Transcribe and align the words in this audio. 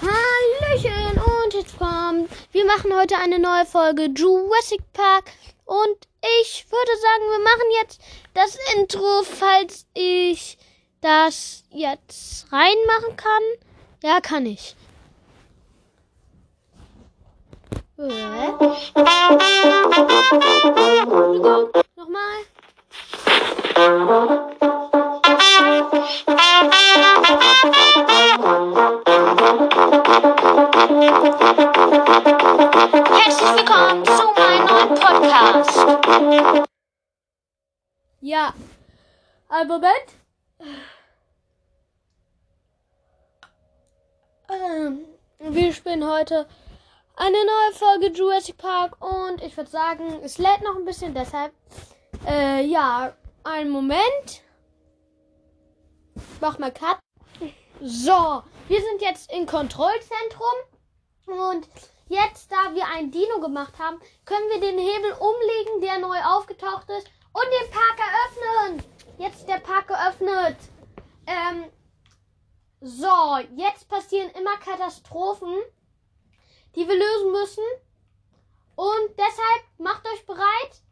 Hallöchen 0.00 1.20
und 1.20 1.54
jetzt 1.54 1.78
kommt. 1.78 2.30
Wir 2.52 2.64
machen 2.64 2.94
heute 2.94 3.16
eine 3.16 3.38
neue 3.38 3.66
Folge 3.66 4.04
Jurassic 4.14 4.80
Park 4.92 5.24
und 5.64 6.08
ich 6.42 6.66
würde 6.70 6.92
sagen, 7.00 7.30
wir 7.30 7.44
machen 7.44 7.70
jetzt 7.80 8.00
das 8.34 8.56
Intro, 8.76 9.22
falls 9.24 9.86
ich 9.94 10.58
das 11.00 11.64
jetzt 11.70 12.46
reinmachen 12.52 13.16
kann. 13.16 13.42
Ja, 14.02 14.20
kann 14.20 14.46
ich. 14.46 14.76
Äh. 17.98 18.02
Nochmal. 21.96 22.44
Herzlich 30.10 30.32
willkommen 33.54 34.04
zu 34.04 34.24
meinem 34.34 34.66
neuen 34.66 34.88
Podcast. 34.96 35.86
Ja. 38.20 38.52
Ein 39.48 39.68
Moment. 39.68 40.08
Ähm, 44.48 45.04
wir 45.38 45.72
spielen 45.72 46.04
heute 46.10 46.48
eine 47.14 47.36
neue 47.36 47.72
Folge 47.74 48.08
Jurassic 48.08 48.58
Park 48.58 48.96
und 49.00 49.40
ich 49.44 49.56
würde 49.56 49.70
sagen, 49.70 50.18
es 50.24 50.38
lädt 50.38 50.62
noch 50.62 50.74
ein 50.76 50.84
bisschen, 50.84 51.14
deshalb. 51.14 51.52
Äh, 52.26 52.64
ja, 52.64 53.14
einen 53.44 53.70
Moment. 53.70 54.42
Ich 56.16 56.40
mach 56.40 56.58
mal 56.58 56.72
Cut. 56.72 56.98
So, 57.82 58.42
wir 58.68 58.82
sind 58.82 59.00
jetzt 59.00 59.32
im 59.32 59.46
Kontrollzentrum 59.46 60.44
und 61.26 61.66
jetzt, 62.08 62.52
da 62.52 62.74
wir 62.74 62.86
ein 62.88 63.10
Dino 63.10 63.40
gemacht 63.40 63.78
haben, 63.78 63.98
können 64.26 64.50
wir 64.50 64.60
den 64.60 64.78
Hebel 64.78 65.12
umlegen, 65.12 65.80
der 65.80 65.98
neu 65.98 66.18
aufgetaucht 66.22 66.90
ist 66.90 67.10
und 67.32 67.44
den 67.44 67.70
Park 67.70 67.98
eröffnen. 67.98 68.84
Jetzt 69.16 69.40
ist 69.40 69.48
der 69.48 69.60
Park 69.60 69.88
geöffnet. 69.88 70.58
Ähm, 71.26 71.64
so, 72.82 73.38
jetzt 73.56 73.88
passieren 73.88 74.30
immer 74.32 74.58
Katastrophen, 74.58 75.56
die 76.76 76.86
wir 76.86 76.96
lösen 76.96 77.32
müssen. 77.32 77.64
Und 78.76 79.10
deshalb 79.16 79.64
macht 79.78 80.06
euch 80.06 80.26
bereit. 80.26 80.82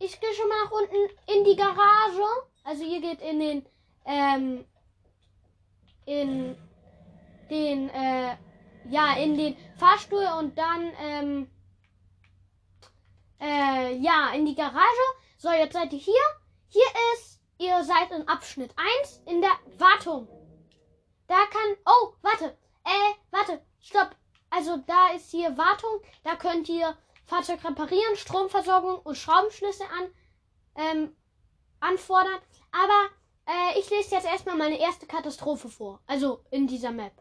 Ich 0.00 0.20
gehe 0.20 0.34
schon 0.34 0.48
mal 0.48 0.64
nach 0.64 0.72
unten 0.72 1.36
in 1.36 1.44
die 1.44 1.54
Garage. 1.54 2.26
Also 2.64 2.82
ihr 2.82 3.00
geht 3.00 3.20
in 3.20 3.38
den, 3.38 3.66
ähm, 4.06 4.64
in 6.06 6.56
den, 7.50 7.88
äh, 7.90 8.36
ja, 8.88 9.16
in 9.16 9.36
den 9.36 9.56
Fahrstuhl 9.76 10.26
und 10.38 10.56
dann, 10.56 10.92
ähm, 11.00 11.50
äh, 13.40 13.96
ja, 13.96 14.32
in 14.34 14.46
die 14.46 14.54
Garage. 14.54 15.06
So, 15.38 15.50
jetzt 15.50 15.72
seid 15.72 15.92
ihr 15.92 15.98
hier. 15.98 16.22
Hier 16.68 16.86
ist, 17.14 17.40
ihr 17.58 17.82
seid 17.84 18.10
in 18.12 18.26
Abschnitt 18.28 18.74
1 19.02 19.22
in 19.26 19.40
der 19.40 19.52
Wartung. 19.78 20.28
Da 21.26 21.46
kann, 21.46 21.76
oh, 21.86 22.14
warte, 22.22 22.56
äh, 22.84 23.14
warte, 23.30 23.64
stopp. 23.80 24.16
Also 24.50 24.76
da 24.86 25.08
ist 25.14 25.30
hier 25.30 25.56
Wartung. 25.56 26.02
Da 26.24 26.36
könnt 26.36 26.68
ihr 26.68 26.96
Fahrzeug 27.24 27.64
reparieren, 27.64 28.16
Stromversorgung 28.16 28.98
und 29.00 29.16
Schraubenschlüssel 29.16 29.86
an, 29.86 30.14
ähm, 30.76 31.16
anfordern. 31.80 32.40
Aber 32.70 33.08
äh, 33.46 33.78
ich 33.78 33.88
lese 33.90 34.14
jetzt 34.14 34.26
erstmal 34.26 34.56
meine 34.56 34.78
erste 34.78 35.06
Katastrophe 35.06 35.68
vor. 35.68 36.00
Also 36.06 36.44
in 36.50 36.66
dieser 36.66 36.90
Map. 36.90 37.12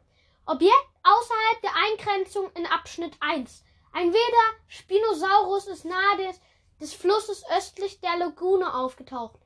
Objekt 0.46 0.88
außerhalb 1.04 1.62
der 1.62 1.72
Eingrenzung 1.76 2.50
in 2.56 2.66
Abschnitt 2.66 3.16
1. 3.20 3.64
Ein 3.94 4.08
wilder 4.08 4.58
Spinosaurus 4.68 5.68
ist 5.68 5.86
nahe 5.86 6.18
des, 6.18 6.40
des 6.80 6.94
Flusses 6.94 7.44
östlich 7.56 8.00
der 8.02 8.18
Lagune 8.18 8.74
aufgetaucht. 8.74 9.40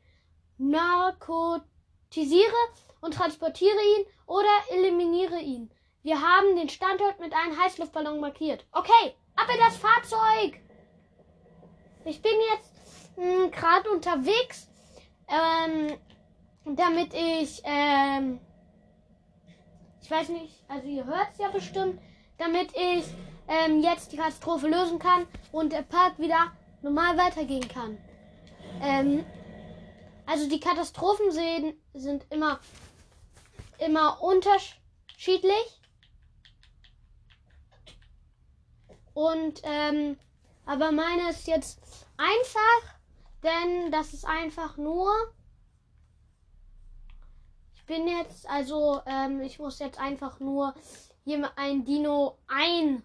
Narkotisiere 0.58 1.64
und 3.02 3.14
transportiere 3.14 3.82
ihn 3.98 4.06
oder 4.26 4.50
eliminiere 4.70 5.40
ihn. 5.40 5.72
Wir 6.04 6.22
haben 6.22 6.56
den 6.56 6.70
Standort 6.70 7.20
mit 7.20 7.34
einem 7.34 7.60
Heißluftballon 7.60 8.20
markiert. 8.20 8.66
Okay, 8.72 9.16
ab 9.36 9.48
in 9.52 9.60
das 9.60 9.78
Fahrzeug! 9.78 10.62
Ich 12.06 12.22
bin 12.22 12.34
jetzt 12.52 12.72
gerade 13.52 13.90
unterwegs, 13.90 14.68
ähm, 15.28 15.98
damit 16.66 17.14
ich, 17.14 17.62
ähm, 17.64 18.40
ich 20.02 20.10
weiß 20.10 20.30
nicht, 20.30 20.64
also 20.68 20.88
ihr 20.88 21.06
hört 21.06 21.30
es 21.34 21.38
ja 21.38 21.50
bestimmt, 21.50 22.02
damit 22.38 22.72
ich 22.76 23.06
ähm, 23.48 23.82
jetzt 23.82 24.12
die 24.12 24.18
Katastrophe 24.18 24.68
lösen 24.68 25.00
kann 25.00 25.28
und 25.52 25.72
der 25.72 25.84
Park 25.84 26.18
wieder 26.20 26.52
normal 26.82 27.18
weitergehen 27.18 27.68
kann. 27.68 27.98
Ähm, 28.82 29.26
also 30.26 30.50
die 30.50 30.60
Katastrophen 30.60 31.32
sehen, 31.32 31.80
sind 31.94 32.26
immer, 32.32 32.60
immer 33.78 34.22
unterschiedlich. 34.22 35.80
Und, 39.14 39.62
ähm, 39.64 40.18
aber 40.66 40.92
meine 40.92 41.30
ist 41.30 41.48
jetzt 41.48 41.80
einfach, 42.18 42.96
denn 43.44 43.92
das 43.92 44.14
ist 44.14 44.26
einfach 44.26 44.78
nur. 44.78 45.12
Bin 47.86 48.08
jetzt, 48.08 48.50
also, 48.50 49.02
ähm, 49.06 49.42
ich 49.42 49.60
muss 49.60 49.80
jetzt 49.80 50.00
einfach 50.00 50.40
nur 50.40 50.74
hier 51.24 51.52
ein 51.56 51.86
Dino 51.86 52.40
einfangen. 52.48 53.04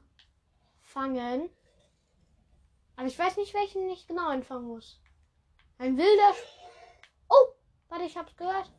Aber 2.96 3.06
ich 3.06 3.18
weiß 3.18 3.36
nicht, 3.36 3.52
welchen 3.54 3.88
ich 3.90 4.06
genau 4.06 4.28
einfangen 4.28 4.66
muss. 4.66 5.00
Ein 5.78 5.96
wilder. 5.96 6.34
Sch 6.34 6.58
oh, 7.28 7.54
warte, 7.88 8.04
ich 8.04 8.16
hab's 8.16 8.36
gehört. 8.36 8.70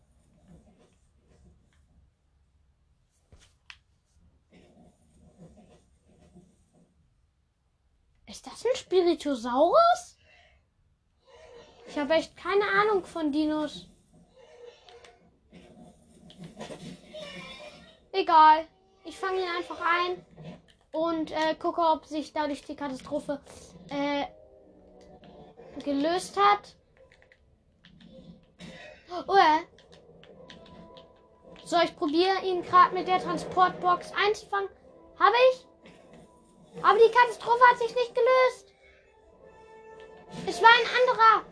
Ist 8.27 8.47
das 8.47 8.65
ein 8.65 8.75
Spiritosaurus? 8.75 10.17
Ich 11.87 11.97
habe 11.97 12.13
echt 12.13 12.37
keine 12.37 12.63
Ahnung 12.63 13.03
von 13.05 13.31
Dinos. 13.31 13.90
Egal. 18.11 18.67
Ich 19.03 19.17
fange 19.17 19.41
ihn 19.41 19.49
einfach 19.57 19.79
ein 19.81 20.25
und 20.91 21.31
äh, 21.31 21.55
gucke, 21.55 21.81
ob 21.81 22.05
sich 22.05 22.33
dadurch 22.33 22.63
die 22.63 22.75
Katastrophe 22.75 23.41
äh, 23.89 24.25
gelöst 25.83 26.37
hat. 26.37 26.75
Oh, 29.27 29.35
äh. 29.35 29.65
So, 31.65 31.77
ich 31.83 31.95
probiere 31.95 32.43
ihn 32.43 32.63
gerade 32.63 32.93
mit 32.93 33.07
der 33.07 33.19
Transportbox 33.19 34.11
einzufangen. 34.13 34.69
Habe 35.17 35.35
ich? 35.51 35.65
Aber 36.83 36.97
die 36.97 37.11
Katastrophe 37.11 37.63
hat 37.69 37.77
sich 37.77 37.95
nicht 37.95 38.13
gelöst. 38.13 38.73
Es 40.47 40.61
war 40.61 40.69
ein 40.69 40.87
anderer. 40.99 41.50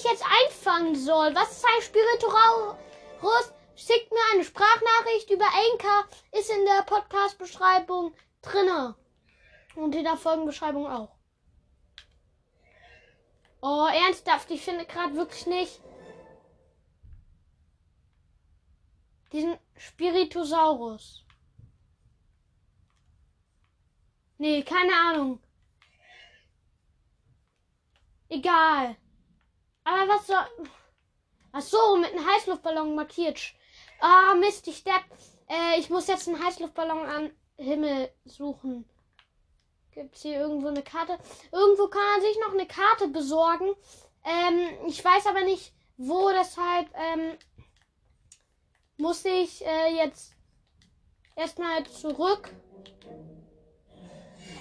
Ich 0.00 0.10
jetzt 0.10 0.24
einfangen 0.24 0.96
soll. 0.96 1.34
Was 1.34 1.52
ist 1.52 1.64
ein 1.64 1.82
Spiritualus? 1.82 3.52
Schickt 3.76 4.10
mir 4.10 4.18
eine 4.32 4.44
Sprachnachricht 4.44 5.30
über 5.30 5.46
Anchor. 5.46 6.04
Ist 6.32 6.50
in 6.50 6.64
der 6.64 6.82
Podcast-Beschreibung 6.82 8.14
drinne. 8.42 8.94
Und 9.74 9.94
in 9.94 10.04
der 10.04 10.16
Folgenbeschreibung 10.16 10.86
auch. 10.86 11.16
Oh, 13.62 13.86
ernsthaft, 13.86 14.50
ich 14.50 14.62
finde 14.62 14.86
gerade 14.86 15.14
wirklich 15.14 15.46
nicht 15.46 15.80
diesen 19.32 19.58
Spiritosaurus. 19.76 21.24
Nee, 24.38 24.62
keine 24.62 24.92
Ahnung. 24.92 25.42
Egal. 28.28 28.96
Aber 29.84 30.12
was 30.12 30.26
soll. 30.26 30.68
Ach 31.52 31.60
so, 31.62 31.96
mit 31.96 32.12
einem 32.12 32.26
Heißluftballon 32.26 32.94
markiert. 32.94 33.40
Ah, 34.00 34.34
Mist, 34.34 34.68
ich 34.68 34.84
depp. 34.84 35.04
Äh, 35.48 35.78
ich 35.78 35.90
muss 35.90 36.06
jetzt 36.06 36.28
einen 36.28 36.44
Heißluftballon 36.44 37.06
am 37.06 37.30
Himmel 37.56 38.10
suchen. 38.24 38.88
Gibt 39.92 40.14
es 40.14 40.22
hier 40.22 40.40
irgendwo 40.40 40.68
eine 40.68 40.82
Karte? 40.82 41.18
Irgendwo 41.50 41.88
kann 41.88 42.02
man 42.12 42.20
sich 42.20 42.38
noch 42.40 42.52
eine 42.52 42.66
Karte 42.66 43.08
besorgen. 43.08 43.74
Ähm, 44.24 44.86
ich 44.86 45.04
weiß 45.04 45.26
aber 45.26 45.42
nicht, 45.42 45.72
wo. 45.96 46.30
Deshalb 46.30 46.88
ähm, 46.94 47.36
muss 48.96 49.24
ich 49.24 49.64
äh, 49.66 49.96
jetzt 49.96 50.34
erstmal 51.34 51.84
zurück. 51.84 52.50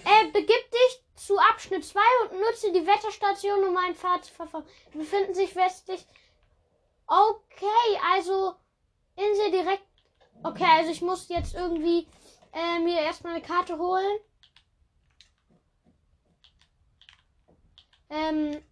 Äh, 0.06 0.32
begib 0.32 0.72
dich 0.72 1.04
Abschnitt 1.52 1.86
2 1.86 2.00
und 2.24 2.40
nutze 2.40 2.72
die 2.72 2.86
Wetterstation, 2.86 3.64
um 3.66 3.74
mein 3.74 3.96
Pfad 3.96 4.26
zu 4.26 4.34
verfolgen. 4.34 4.68
Die 4.94 5.00
befinden 5.00 5.34
sich 5.34 5.56
westlich. 5.56 6.06
Okay, 7.08 8.00
also 8.14 8.56
Insel 9.16 9.52
direkt. 9.52 9.84
Okay, 10.44 10.66
also 10.78 10.92
ich 10.92 11.02
muss 11.02 11.28
jetzt 11.28 11.56
irgendwie 11.56 12.08
äh, 12.54 12.80
mir 12.80 13.02
erstmal 13.02 13.34
eine 13.34 13.42
Karte 13.42 13.78
holen. 13.78 14.20
Ähm, 18.10 18.64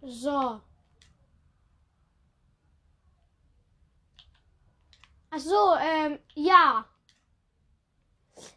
so. 0.00 0.60
Ach 5.30 5.38
so, 5.38 5.74
ähm, 5.80 6.18
ja. 6.34 6.84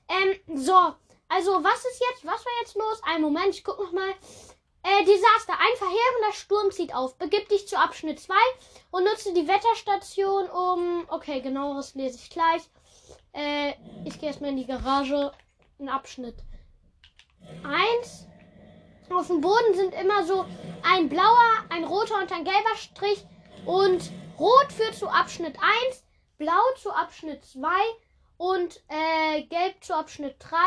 Ähm, 0.07 0.57
so. 0.57 0.95
Also, 1.33 1.63
was 1.63 1.85
ist 1.85 2.03
jetzt, 2.09 2.25
was 2.25 2.45
war 2.45 2.51
jetzt 2.59 2.75
los? 2.75 3.01
Ein 3.03 3.21
Moment, 3.21 3.55
ich 3.55 3.63
guck 3.63 3.79
noch 3.79 3.93
mal. 3.93 4.09
Äh, 4.83 5.05
Desaster. 5.05 5.53
Ein 5.53 5.77
verheerender 5.77 6.33
Sturm 6.33 6.71
zieht 6.71 6.93
auf. 6.93 7.15
Begib 7.17 7.47
dich 7.47 7.69
zu 7.69 7.79
Abschnitt 7.79 8.19
2 8.19 8.33
und 8.91 9.05
nutze 9.05 9.33
die 9.33 9.47
Wetterstation 9.47 10.49
um. 10.49 11.05
Okay, 11.07 11.39
genaueres 11.39 11.95
lese 11.95 12.17
ich 12.17 12.29
gleich. 12.29 12.63
Äh, 13.31 13.75
ich 14.03 14.19
gehe 14.19 14.27
erstmal 14.27 14.49
in 14.49 14.57
die 14.57 14.65
Garage. 14.65 15.31
Ein 15.79 15.87
Abschnitt 15.87 16.35
1. 17.63 18.27
Auf 19.09 19.27
dem 19.27 19.39
Boden 19.39 19.73
sind 19.73 19.93
immer 19.93 20.25
so 20.25 20.45
ein 20.83 21.07
blauer, 21.07 21.63
ein 21.69 21.85
roter 21.85 22.17
und 22.17 22.31
ein 22.33 22.43
gelber 22.43 22.75
Strich. 22.75 23.23
Und 23.65 24.11
rot 24.37 24.73
führt 24.73 24.95
zu 24.95 25.07
Abschnitt 25.07 25.55
1, 25.85 26.03
blau 26.37 26.61
zu 26.75 26.91
Abschnitt 26.91 27.45
2 27.45 27.69
und 28.41 28.81
äh, 28.87 29.43
gelb 29.43 29.83
zu 29.83 29.95
Abschnitt 29.95 30.35
3. 30.39 30.57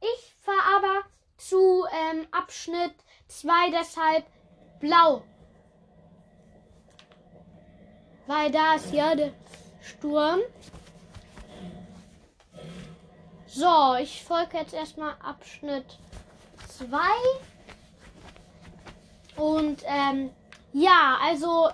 Ich 0.00 0.34
fahre 0.42 0.76
aber 0.76 1.02
zu 1.36 1.84
ähm, 2.10 2.26
Abschnitt 2.32 2.94
2, 3.28 3.70
deshalb 3.70 4.26
blau. 4.80 5.22
Weil 8.26 8.50
da 8.50 8.74
ist 8.74 8.92
ja 8.92 9.14
der 9.14 9.32
Sturm. 9.80 10.40
So, 13.46 13.94
ich 14.00 14.24
folge 14.24 14.58
jetzt 14.58 14.74
erstmal 14.74 15.14
Abschnitt 15.22 16.00
2. 16.76 16.88
Und 19.36 19.80
ähm, 19.86 20.30
ja, 20.72 21.18
also 21.22 21.70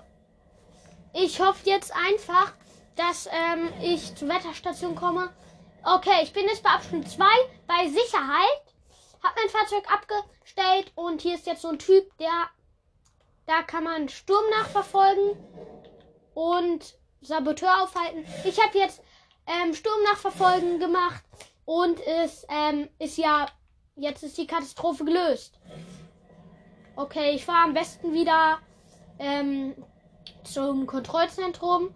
ich 1.14 1.40
hoffe 1.40 1.70
jetzt 1.70 1.90
einfach, 1.94 2.52
dass 2.98 3.28
ähm, 3.32 3.72
ich 3.80 4.14
zur 4.16 4.28
Wetterstation 4.28 4.94
komme. 4.94 5.30
Okay, 5.84 6.22
ich 6.22 6.32
bin 6.32 6.44
jetzt 6.46 6.62
bei 6.62 6.70
Abschnitt 6.70 7.08
2 7.08 7.24
bei 7.66 7.88
Sicherheit. 7.88 8.62
Hab 9.22 9.34
mein 9.36 9.48
Fahrzeug 9.48 9.84
abgestellt 9.90 10.92
und 10.96 11.22
hier 11.22 11.34
ist 11.34 11.46
jetzt 11.46 11.62
so 11.62 11.68
ein 11.68 11.78
Typ, 11.78 12.16
der 12.18 12.48
da 13.46 13.62
kann 13.62 13.84
man 13.84 14.08
Sturm 14.08 14.44
nachverfolgen 14.58 15.36
und 16.34 16.94
Saboteur 17.22 17.82
aufhalten. 17.82 18.26
Ich 18.44 18.62
habe 18.62 18.76
jetzt 18.76 19.00
ähm, 19.46 19.72
Sturm 19.74 20.02
nachverfolgen 20.04 20.78
gemacht 20.78 21.24
und 21.64 21.98
es 22.00 22.46
ähm, 22.50 22.88
ist 22.98 23.16
ja 23.16 23.46
jetzt 23.96 24.22
ist 24.22 24.36
die 24.38 24.46
Katastrophe 24.46 25.04
gelöst. 25.04 25.58
Okay, 26.96 27.30
ich 27.30 27.44
fahre 27.44 27.64
am 27.64 27.74
besten 27.74 28.12
wieder 28.12 28.58
ähm, 29.18 29.74
zum 30.44 30.86
Kontrollzentrum. 30.86 31.94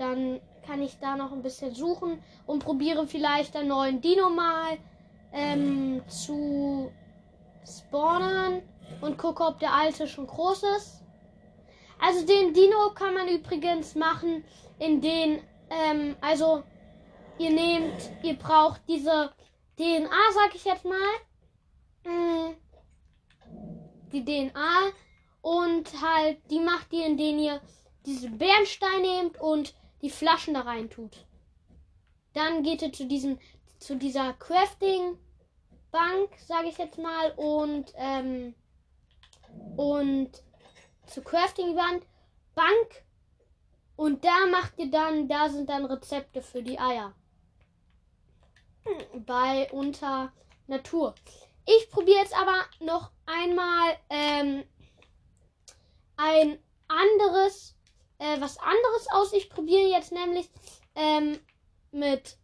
Dann 0.00 0.40
kann 0.66 0.80
ich 0.80 0.98
da 0.98 1.14
noch 1.14 1.30
ein 1.30 1.42
bisschen 1.42 1.74
suchen 1.74 2.22
und 2.46 2.64
probiere 2.64 3.06
vielleicht 3.06 3.54
einen 3.54 3.68
neuen 3.68 4.00
Dino 4.00 4.30
mal 4.30 4.78
ähm, 5.30 6.00
zu 6.08 6.90
spawnen 7.66 8.62
und 9.02 9.18
gucke, 9.18 9.44
ob 9.44 9.58
der 9.58 9.74
alte 9.74 10.08
schon 10.08 10.26
groß 10.26 10.62
ist. 10.78 11.02
Also 12.00 12.24
den 12.24 12.54
Dino 12.54 12.92
kann 12.94 13.12
man 13.12 13.28
übrigens 13.28 13.94
machen, 13.94 14.42
in 14.78 15.02
den, 15.02 15.42
ähm, 15.68 16.16
also 16.22 16.62
ihr 17.36 17.50
nehmt, 17.50 18.10
ihr 18.22 18.38
braucht 18.38 18.80
diese 18.88 19.34
DNA, 19.76 20.32
sag 20.32 20.54
ich 20.54 20.64
jetzt 20.64 20.86
mal. 20.86 20.96
Mm, 22.04 22.54
die 24.12 24.24
DNA 24.24 24.92
und 25.42 25.90
halt, 26.00 26.38
die 26.50 26.60
macht 26.60 26.90
ihr, 26.94 27.04
indem 27.04 27.38
ihr 27.38 27.60
diese 28.06 28.30
Bernstein 28.30 29.02
nehmt 29.02 29.38
und 29.38 29.74
die 30.02 30.10
Flaschen 30.10 30.54
da 30.54 30.62
rein 30.62 30.90
tut. 30.90 31.26
Dann 32.32 32.62
geht 32.62 32.82
ihr 32.82 32.92
zu 32.92 33.06
diesem, 33.06 33.38
zu 33.78 33.96
dieser 33.96 34.34
Crafting 34.34 35.18
Bank, 35.90 36.30
sage 36.46 36.68
ich 36.68 36.78
jetzt 36.78 36.98
mal, 36.98 37.32
und 37.36 37.92
ähm, 37.96 38.54
und 39.76 40.30
zur 41.06 41.24
Crafting 41.24 41.74
Wand 41.74 42.04
Bank 42.54 43.04
und 44.00 44.24
da 44.24 44.46
macht 44.46 44.78
ihr 44.78 44.90
dann, 44.90 45.28
da 45.28 45.50
sind 45.50 45.68
dann 45.68 45.84
Rezepte 45.84 46.40
für 46.40 46.62
die 46.62 46.78
Eier. 46.78 47.14
Bei 49.26 49.70
unter 49.72 50.32
Natur. 50.66 51.14
Ich 51.66 51.90
probiere 51.90 52.20
jetzt 52.20 52.34
aber 52.34 52.64
noch 52.80 53.10
einmal 53.26 53.98
ähm, 54.08 54.64
ein 56.16 56.58
anderes, 56.88 57.76
äh, 58.20 58.40
was 58.40 58.58
anderes 58.58 59.08
aus. 59.12 59.32
Ich 59.32 59.50
probiere 59.50 59.88
jetzt 59.88 60.12
nämlich 60.12 60.48
ähm, 60.94 61.40
mit, 61.90 62.36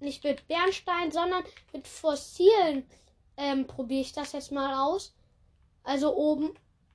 nicht 0.00 0.24
mit 0.24 0.46
Bernstein, 0.48 1.10
sondern 1.10 1.44
mit 1.72 1.86
Fossilen 1.86 2.88
ähm, 3.36 3.66
probiere 3.66 4.00
ich 4.00 4.12
das 4.12 4.32
jetzt 4.32 4.52
mal 4.52 4.74
aus. 4.74 5.14
Also 5.82 6.14
oben. 6.14 6.54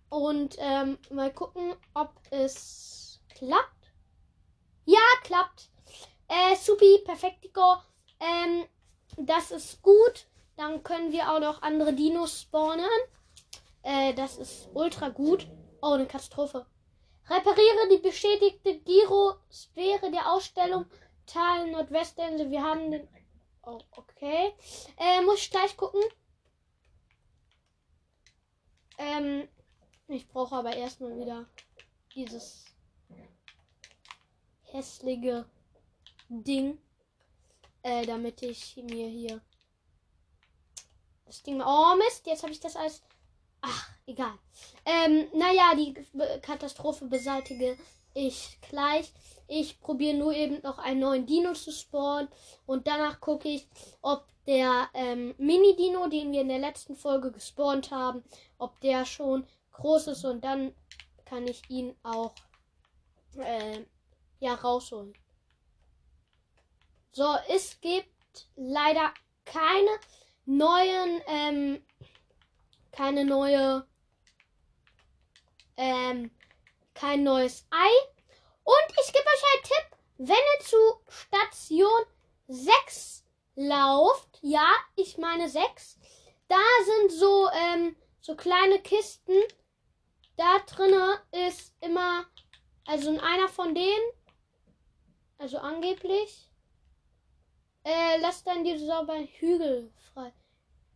Und 0.09 0.56
ähm, 0.59 0.98
mal 1.12 1.33
gucken, 1.33 1.75
ob 1.94 2.13
es 2.31 3.19
klappt. 3.36 3.92
Ja, 4.86 5.00
klappt. 5.24 5.69
Äh, 6.30 6.56
supi, 6.56 7.00
perfektico. 7.04 7.75
Ähm, 8.21 8.65
das 9.18 9.51
ist 9.51 9.81
gut. 9.81 10.27
Dann 10.56 10.81
können 10.81 11.12
wir 11.12 11.31
auch 11.31 11.42
noch 11.42 11.62
andere 11.62 11.94
Dinos 11.94 12.42
spawnen. 12.42 12.86
Äh, 13.83 14.13
das 14.13 14.38
ist 14.38 14.69
ultra 14.74 15.09
gut. 15.09 15.45
Oh, 15.81 15.92
eine 15.92 16.07
Katastrophe. 16.07 16.65
Repariere 17.29 17.89
die 17.91 17.97
beschädigte 17.97 18.79
Gyrosphäre 18.79 20.12
der 20.12 20.31
Ausstellung 20.31 20.85
Tal 21.25 21.69
Nordwestinsel. 21.71 22.50
Wir 22.50 22.63
haben 22.63 22.89
den. 22.91 23.07
Oh, 23.63 23.81
okay. 23.91 24.53
Äh, 24.97 25.21
muss 25.21 25.39
ich 25.39 25.51
gleich 25.51 25.75
gucken. 25.75 26.01
Ähm, 28.97 29.47
ich 30.07 30.28
brauche 30.30 30.56
aber 30.56 30.75
erstmal 30.75 31.18
wieder 31.19 31.45
dieses 32.16 32.66
hässliche 34.63 35.49
Ding, 36.30 36.78
äh, 37.83 38.06
damit 38.06 38.42
ich 38.42 38.78
mir 38.78 39.09
hier 39.09 39.42
das 41.25 41.44
Ding. 41.44 41.61
Oh 41.61 41.95
Mist, 41.97 42.25
jetzt 42.25 42.44
habe 42.44 42.54
ich 42.54 42.59
das 42.61 42.75
als. 42.78 43.04
Ach, 43.61 43.90
egal. 44.06 44.37
Ähm, 44.85 45.28
naja, 45.33 45.76
die 45.76 45.94
Katastrophe 46.42 47.06
beseitige 47.06 47.78
ich 48.14 48.59
gleich. 48.61 49.11
Ich 49.47 49.80
probiere 49.80 50.18
nur 50.18 50.33
eben 50.33 50.61
noch 50.61 50.78
einen 50.78 50.99
neuen 50.99 51.26
Dino 51.26 51.54
zu 51.54 51.71
spawnen. 51.71 52.30
Und 52.66 52.87
danach 52.87 53.19
gucke 53.19 53.47
ich, 53.47 53.68
ob 54.02 54.26
der 54.45 54.90
ähm, 54.94 55.35
Mini-Dino, 55.37 56.07
den 56.07 56.31
wir 56.31 56.42
in 56.42 56.49
der 56.49 56.59
letzten 56.59 56.95
Folge 56.95 57.31
gespawnt 57.31 57.92
haben, 57.92 58.23
ob 58.57 58.80
der 58.81 59.06
schon 59.06 59.45
groß 59.73 60.07
ist. 60.07 60.26
Und 60.26 60.44
dann 60.44 60.73
kann 61.26 61.47
ich 61.47 61.61
ihn 61.69 61.95
auch 62.04 62.33
äh, 63.37 63.83
ja 64.40 64.54
rausholen. 64.56 65.14
So, 67.11 67.35
es 67.49 67.80
gibt 67.81 68.47
leider 68.56 69.14
keine 69.45 69.90
neuen, 70.45 71.21
ähm, 71.28 71.85
keine 72.97 73.25
neue, 73.25 73.87
ähm, 75.77 76.31
kein 76.95 77.23
neues 77.23 77.68
Ei. 77.69 77.92
Und 78.63 78.87
ich 79.01 79.13
gebe 79.13 79.25
euch 79.25 79.44
einen 79.54 79.63
Tipp, 79.63 79.97
wenn 80.18 80.35
ihr 80.35 80.66
zu 80.66 80.77
Station 81.07 82.01
6 82.47 83.23
lauft, 83.56 84.39
ja, 84.42 84.68
ich 84.95 85.19
meine 85.19 85.47
6, 85.47 85.99
da 86.47 86.57
sind 86.85 87.11
so, 87.11 87.49
ähm, 87.51 87.95
so 88.19 88.35
kleine 88.35 88.80
Kisten. 88.80 89.35
Da 90.35 90.57
drinne 90.66 91.21
ist 91.47 91.75
immer, 91.81 92.25
also 92.85 93.11
in 93.11 93.19
einer 93.19 93.47
von 93.47 93.75
denen, 93.75 94.11
also 95.37 95.59
angeblich, 95.59 96.49
äh, 97.83 98.18
lass 98.21 98.44
dann 98.44 98.63
diese 98.63 98.87
sauberen 98.87 99.27
Hügel 99.27 99.94
frei. 100.13 100.33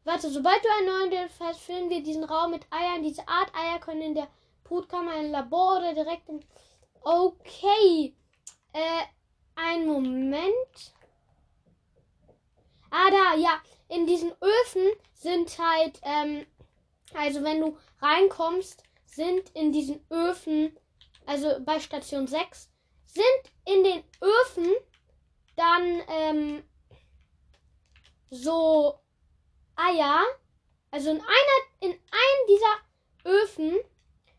Warte, 0.03 0.29
sobald 0.31 0.63
du 0.63 0.69
einen 0.77 1.11
neuen 1.11 1.29
hast, 1.39 1.59
füllen 1.61 1.89
wir 1.89 2.01
diesen 2.01 2.23
Raum 2.23 2.51
mit 2.51 2.65
Eiern. 2.71 3.03
Diese 3.03 3.27
Art 3.27 3.53
Eier 3.55 3.79
können 3.79 4.01
in 4.01 4.15
der 4.15 4.27
Brutkammer, 4.63 5.15
im 5.17 5.31
Labor 5.31 5.77
oder 5.77 5.93
direkt 5.93 6.27
im. 6.27 6.39
Okay. 7.01 8.15
Äh, 8.73 9.03
ein 9.55 9.85
Moment. 9.85 10.93
Ah, 12.89 13.09
da, 13.11 13.35
ja. 13.35 13.61
In 13.89 14.07
diesen 14.07 14.31
Öfen 14.41 14.91
sind 15.13 15.57
halt, 15.59 15.99
ähm, 16.03 16.45
Also 17.13 17.43
wenn 17.43 17.59
du 17.61 17.77
reinkommst, 18.01 18.83
sind 19.05 19.49
in 19.49 19.71
diesen 19.71 20.03
Öfen, 20.09 20.77
also 21.25 21.59
bei 21.63 21.79
Station 21.79 22.27
6, 22.27 22.69
sind 23.05 23.23
in 23.65 23.83
den 23.83 24.03
Öfen 24.21 24.67
dann 25.57 26.01
ähm, 26.07 26.63
so 28.29 29.00
Eier. 29.75 30.23
Also 30.91 31.11
in 31.11 31.17
einer, 31.17 31.61
in 31.79 31.91
einem 31.91 32.47
dieser 32.47 33.33
Öfen 33.43 33.79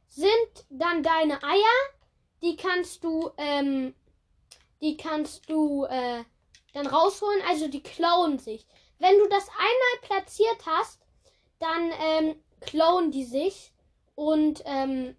sind 0.09 0.67
dann 0.71 1.03
deine 1.03 1.43
Eier. 1.43 1.79
Die 2.43 2.57
kannst 2.57 3.05
du, 3.05 3.31
ähm, 3.37 3.95
die 4.81 4.97
kannst 4.97 5.49
du 5.49 5.85
äh, 5.85 6.25
dann 6.73 6.87
rausholen. 6.87 7.43
Also 7.49 7.69
die 7.69 7.83
klauen 7.83 8.39
sich. 8.39 8.67
Wenn 8.99 9.19
du 9.19 9.29
das 9.29 9.49
einmal 9.49 10.01
platziert 10.03 10.67
hast, 10.67 11.01
dann 11.59 11.93
ähm, 12.01 12.43
klauen 12.61 13.11
die 13.11 13.25
sich 13.25 13.73
und 14.15 14.63
ähm, 14.67 15.17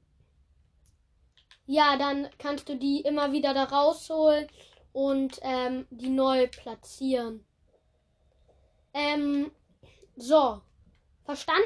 ja, 1.65 1.97
dann 1.97 2.29
kannst 2.37 2.67
du 2.69 2.75
die 2.75 3.01
immer 3.01 3.31
wieder 3.31 3.53
da 3.53 3.63
rausholen 3.63 4.47
und 4.91 5.39
ähm, 5.41 5.87
die 5.89 6.09
neu 6.09 6.47
platzieren. 6.47 7.45
Ähm, 8.93 9.51
so, 10.15 10.61
verstanden? 11.25 11.63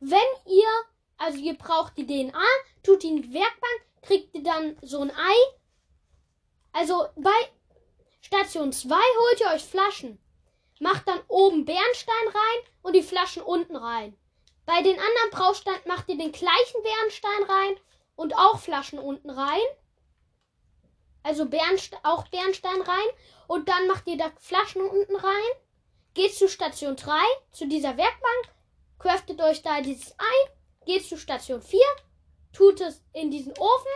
Wenn 0.00 0.18
ihr, 0.46 0.68
also 1.18 1.38
ihr 1.38 1.54
braucht 1.54 1.96
die 1.96 2.06
DNA, 2.06 2.44
tut 2.82 3.02
die 3.02 3.08
in 3.08 3.22
die 3.22 3.34
Werkbank, 3.34 3.86
kriegt 4.02 4.34
ihr 4.34 4.42
dann 4.42 4.76
so 4.82 5.00
ein 5.00 5.10
Ei. 5.10 5.34
Also 6.72 7.08
bei 7.16 7.30
Station 8.20 8.72
2 8.72 8.94
holt 8.94 9.40
ihr 9.40 9.54
euch 9.54 9.64
Flaschen. 9.64 10.18
Macht 10.78 11.06
dann 11.08 11.20
oben 11.28 11.64
Bernstein 11.64 12.28
rein 12.28 12.72
und 12.82 12.94
die 12.94 13.02
Flaschen 13.02 13.42
unten 13.42 13.76
rein. 13.76 14.16
Bei 14.64 14.82
den 14.82 14.98
anderen 14.98 15.30
Brausteinen 15.30 15.80
macht 15.86 16.08
ihr 16.08 16.16
den 16.16 16.32
gleichen 16.32 16.82
Bernstein 16.82 17.42
rein 17.48 17.76
und 18.14 18.36
auch 18.38 18.58
Flaschen 18.58 18.98
unten 18.98 19.30
rein. 19.30 19.60
Also 21.22 21.46
Bernste 21.46 21.98
auch 22.02 22.28
Bernstein 22.28 22.80
rein. 22.80 23.06
Und 23.46 23.68
dann 23.68 23.86
macht 23.88 24.06
ihr 24.06 24.16
da 24.16 24.30
Flaschen 24.38 24.82
unten 24.82 25.16
rein. 25.16 25.50
Geht 26.14 26.34
zu 26.34 26.48
Station 26.48 26.96
3, 26.96 27.12
zu 27.52 27.68
dieser 27.68 27.96
Werkbank. 27.96 28.54
Craftet 28.98 29.40
euch 29.40 29.62
da 29.62 29.80
dieses 29.80 30.12
Ei. 30.18 30.50
Geht 30.84 31.06
zu 31.06 31.16
Station 31.16 31.62
4. 31.62 31.80
Tut 32.52 32.80
es 32.80 33.02
in 33.12 33.30
diesen 33.30 33.52
Ofen. 33.58 33.92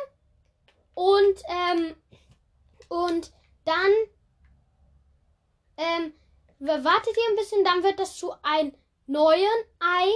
Und, 0.94 1.42
ähm, 1.48 1.96
und 2.88 3.32
dann, 3.64 3.92
ähm, 5.76 6.14
wartet 6.60 7.16
ihr 7.16 7.30
ein 7.30 7.36
bisschen, 7.36 7.64
dann 7.64 7.82
wird 7.82 7.98
das 7.98 8.16
zu 8.16 8.32
einem 8.42 8.76
neuen 9.06 9.64
Ei. 9.80 10.08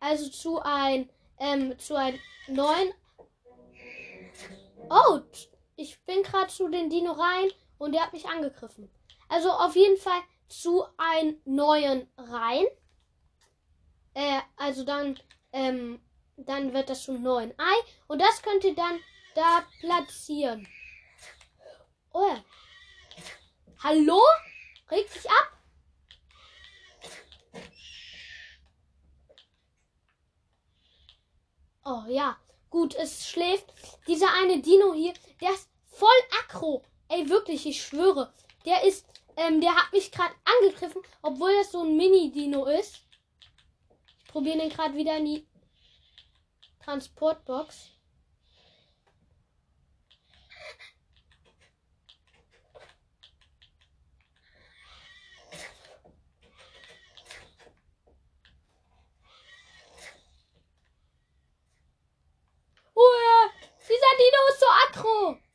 Also 0.00 0.30
zu 0.30 0.60
ein, 0.62 1.10
ähm, 1.38 1.78
zu 1.78 1.96
einem 1.96 2.18
neuen. 2.46 2.94
Oh, 4.88 5.20
ich 5.76 6.02
bin 6.04 6.22
gerade 6.22 6.48
zu 6.48 6.68
den 6.68 6.88
Dino 6.88 7.12
rein 7.12 7.50
und 7.76 7.92
der 7.92 8.02
hat 8.02 8.12
mich 8.14 8.26
angegriffen. 8.26 8.90
Also 9.28 9.50
auf 9.50 9.76
jeden 9.76 9.98
Fall 9.98 10.20
zu 10.48 10.84
einem 10.96 11.40
neuen 11.44 12.10
rein. 12.16 12.64
Äh, 14.14 14.40
also 14.56 14.84
dann, 14.84 15.18
ähm, 15.52 16.00
dann 16.36 16.72
wird 16.72 16.90
das 16.90 17.04
zum 17.04 17.22
neuen 17.22 17.52
Ei. 17.58 17.76
Und 18.06 18.20
das 18.20 18.42
könnt 18.42 18.64
ihr 18.64 18.74
dann 18.74 19.00
da 19.34 19.64
platzieren. 19.80 20.66
Oh. 22.12 22.36
Hallo? 23.82 24.20
Regt 24.90 25.10
sich 25.10 25.30
ab? 25.30 25.58
Oh 31.84 32.04
ja. 32.08 32.36
Gut, 32.70 32.94
es 32.96 33.26
schläft. 33.26 33.72
Dieser 34.06 34.32
eine 34.34 34.60
Dino 34.60 34.92
hier, 34.92 35.14
der 35.40 35.52
ist 35.52 35.70
voll 35.86 36.08
aggro. 36.40 36.82
Ey, 37.08 37.28
wirklich, 37.28 37.66
ich 37.66 37.82
schwöre. 37.82 38.32
Der 38.66 38.84
ist, 38.84 39.06
ähm, 39.38 39.60
der 39.60 39.74
hat 39.74 39.92
mich 39.92 40.10
gerade 40.10 40.34
angegriffen, 40.44 41.00
obwohl 41.22 41.54
das 41.54 41.70
so 41.70 41.82
ein 41.82 41.96
Mini-Dino 41.96 42.66
ist. 42.66 43.02
Ich 44.18 44.26
probiere 44.26 44.58
den 44.58 44.68
gerade 44.68 44.94
wieder 44.96 45.16
in 45.16 45.24
die 45.26 45.48
Transportbox. 46.84 47.92
Ruhe! 62.96 63.50
Dieser 63.86 64.16
Dino 64.18 64.38
ist 64.48 64.60
so 64.60 64.66
aggro! 64.66 65.47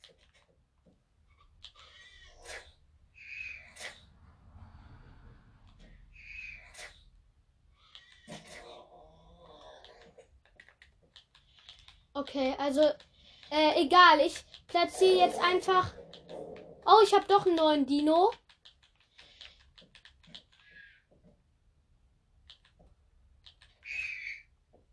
Okay, 12.15 12.55
also 12.59 12.81
äh, 13.49 13.81
egal. 13.81 14.19
Ich 14.19 14.43
platziere 14.67 15.25
jetzt 15.25 15.39
einfach. 15.39 15.93
Oh, 16.85 16.99
ich 17.03 17.13
habe 17.13 17.25
doch 17.27 17.45
einen 17.45 17.55
neuen 17.55 17.85
Dino. 17.85 18.31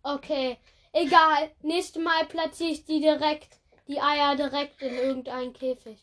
Okay, 0.03 0.59
egal. 0.93 1.51
Nächstes 1.63 2.03
Mal 2.03 2.25
platziere 2.27 2.71
ich 2.71 2.85
die 2.87 3.01
direkt, 3.01 3.61
die 3.87 4.01
Eier 4.01 4.35
direkt 4.37 4.81
in 4.81 4.95
irgendeinen 4.95 5.53
Käfig. 5.53 5.99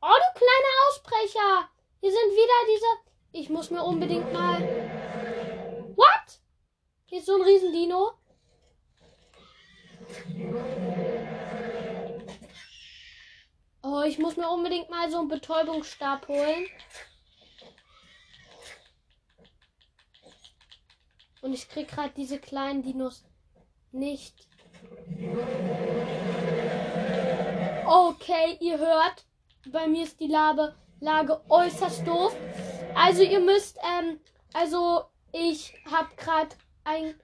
Oh, 0.00 0.06
du 0.06 0.38
kleiner 0.38 0.74
Ausbrecher! 0.88 1.68
Hier 2.00 2.12
sind 2.12 2.30
wieder 2.32 2.66
diese. 2.72 3.40
Ich 3.40 3.50
muss 3.50 3.70
mir 3.70 3.82
unbedingt 3.82 4.32
mal. 4.32 4.97
Hier 7.08 7.20
ist 7.20 7.26
so 7.26 7.36
ein 7.36 7.42
Riesendino. 7.42 8.10
Oh, 13.82 14.02
ich 14.02 14.18
muss 14.18 14.36
mir 14.36 14.46
unbedingt 14.50 14.90
mal 14.90 15.10
so 15.10 15.20
einen 15.20 15.28
Betäubungsstab 15.28 16.28
holen. 16.28 16.66
Und 21.40 21.54
ich 21.54 21.66
krieg 21.70 21.88
gerade 21.88 22.12
diese 22.14 22.38
kleinen 22.38 22.82
Dinos 22.82 23.24
nicht. 23.90 24.46
Okay, 27.86 28.58
ihr 28.60 28.76
hört, 28.76 29.24
bei 29.72 29.86
mir 29.86 30.04
ist 30.04 30.20
die 30.20 30.26
Lage, 30.26 30.74
Lage 31.00 31.40
äußerst 31.48 32.06
doof. 32.06 32.36
Also 32.94 33.22
ihr 33.22 33.40
müsst, 33.40 33.78
ähm, 33.78 34.20
also 34.52 35.04
ich 35.32 35.72
hab 35.90 36.14
gerade 36.18 36.54
ein... 36.88 37.14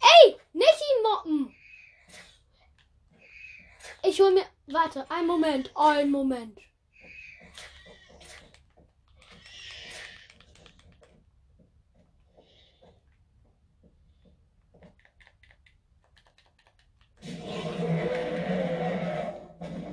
Ey, 0.00 0.36
nicht 0.54 0.64
ihn 0.64 1.02
moppen! 1.02 1.54
Ich 4.02 4.20
hol 4.20 4.32
mir... 4.32 4.44
Warte, 4.66 5.10
einen 5.10 5.26
Moment, 5.26 5.70
einen 5.76 6.10
Moment. 6.10 6.58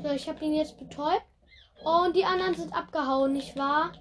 So, 0.04 0.12
ich 0.12 0.30
habe 0.30 0.46
ihn 0.46 0.54
jetzt 0.54 0.78
betäubt. 0.78 1.26
Und 1.84 2.16
die 2.16 2.24
anderen 2.24 2.56
sind 2.56 2.74
abgehauen, 2.74 3.34
nicht 3.34 3.58
wahr? 3.58 3.92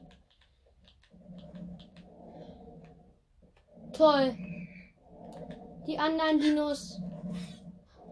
Toll. 3.93 4.37
Die 5.87 5.99
anderen 5.99 6.41
Dinos. 6.41 7.01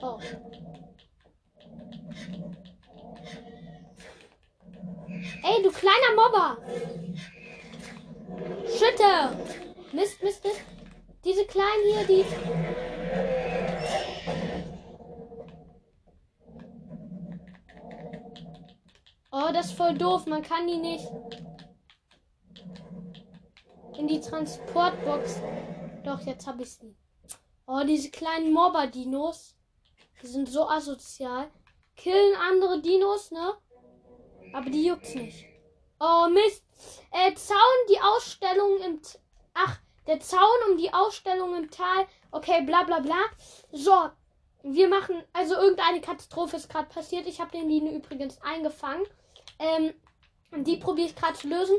Oh. 0.00 0.18
Ey, 5.42 5.62
du 5.62 5.70
kleiner 5.70 6.14
Mobber. 6.14 6.58
Schütte. 8.66 9.36
Mist, 9.92 10.22
Mist, 10.22 10.44
Mist. 10.44 10.60
Diese 11.24 11.44
kleinen 11.46 11.84
hier, 11.86 12.06
die. 12.06 12.24
Oh, 19.32 19.50
das 19.52 19.66
ist 19.66 19.76
voll 19.76 19.94
doof. 19.94 20.26
Man 20.26 20.42
kann 20.42 20.66
die 20.66 20.76
nicht 20.76 21.08
in 23.98 24.06
die 24.06 24.20
Transportbox. 24.20 25.40
Doch, 26.04 26.20
jetzt 26.20 26.46
habe 26.46 26.62
ich 26.62 26.72
sie. 26.72 26.96
Oh, 27.66 27.82
diese 27.86 28.10
kleinen 28.10 28.52
Mobber-Dinos. 28.52 29.56
Die 30.22 30.26
sind 30.26 30.48
so 30.48 30.68
asozial. 30.68 31.50
Killen 31.96 32.36
andere 32.36 32.80
Dinos, 32.80 33.30
ne? 33.30 33.54
Aber 34.52 34.70
die 34.70 34.86
juckt's 34.86 35.14
nicht. 35.14 35.46
Oh, 36.00 36.28
Mist. 36.28 36.64
Äh, 37.10 37.34
Zaun, 37.34 37.58
die 37.88 38.00
Ausstellung 38.00 38.78
im... 38.78 39.02
T 39.02 39.18
Ach, 39.54 39.78
der 40.06 40.20
Zaun 40.20 40.70
um 40.70 40.76
die 40.76 40.92
Ausstellung 40.92 41.54
im 41.54 41.70
Tal. 41.70 42.06
Okay, 42.30 42.62
bla 42.62 42.82
bla 42.82 43.00
bla. 43.00 43.16
So, 43.72 44.10
wir 44.62 44.88
machen, 44.88 45.22
also 45.32 45.54
irgendeine 45.54 46.00
Katastrophe 46.00 46.56
ist 46.56 46.68
gerade 46.68 46.88
passiert. 46.88 47.26
Ich 47.26 47.40
habe 47.40 47.52
den 47.52 47.68
Line 47.68 47.92
übrigens 47.92 48.40
eingefangen. 48.42 49.06
Ähm, 49.58 49.94
die 50.56 50.76
probiere 50.76 51.08
ich 51.08 51.16
gerade 51.16 51.38
zu 51.38 51.48
lösen. 51.48 51.76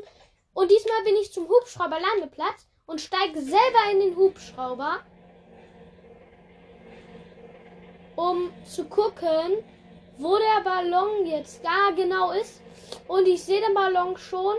Und 0.53 0.71
diesmal 0.71 1.03
bin 1.03 1.15
ich 1.17 1.33
zum 1.33 1.47
Hubschrauberlandeplatz 1.49 2.67
und 2.85 3.01
steige 3.01 3.41
selber 3.41 3.91
in 3.91 3.99
den 3.99 4.15
Hubschrauber, 4.15 5.01
um 8.15 8.51
zu 8.65 8.85
gucken, 8.85 9.63
wo 10.17 10.37
der 10.37 10.63
Ballon 10.63 11.25
jetzt 11.25 11.63
da 11.63 11.93
genau 11.95 12.31
ist. 12.31 12.61
Und 13.07 13.27
ich 13.27 13.43
sehe 13.43 13.61
den 13.61 13.73
Ballon 13.73 14.17
schon. 14.17 14.55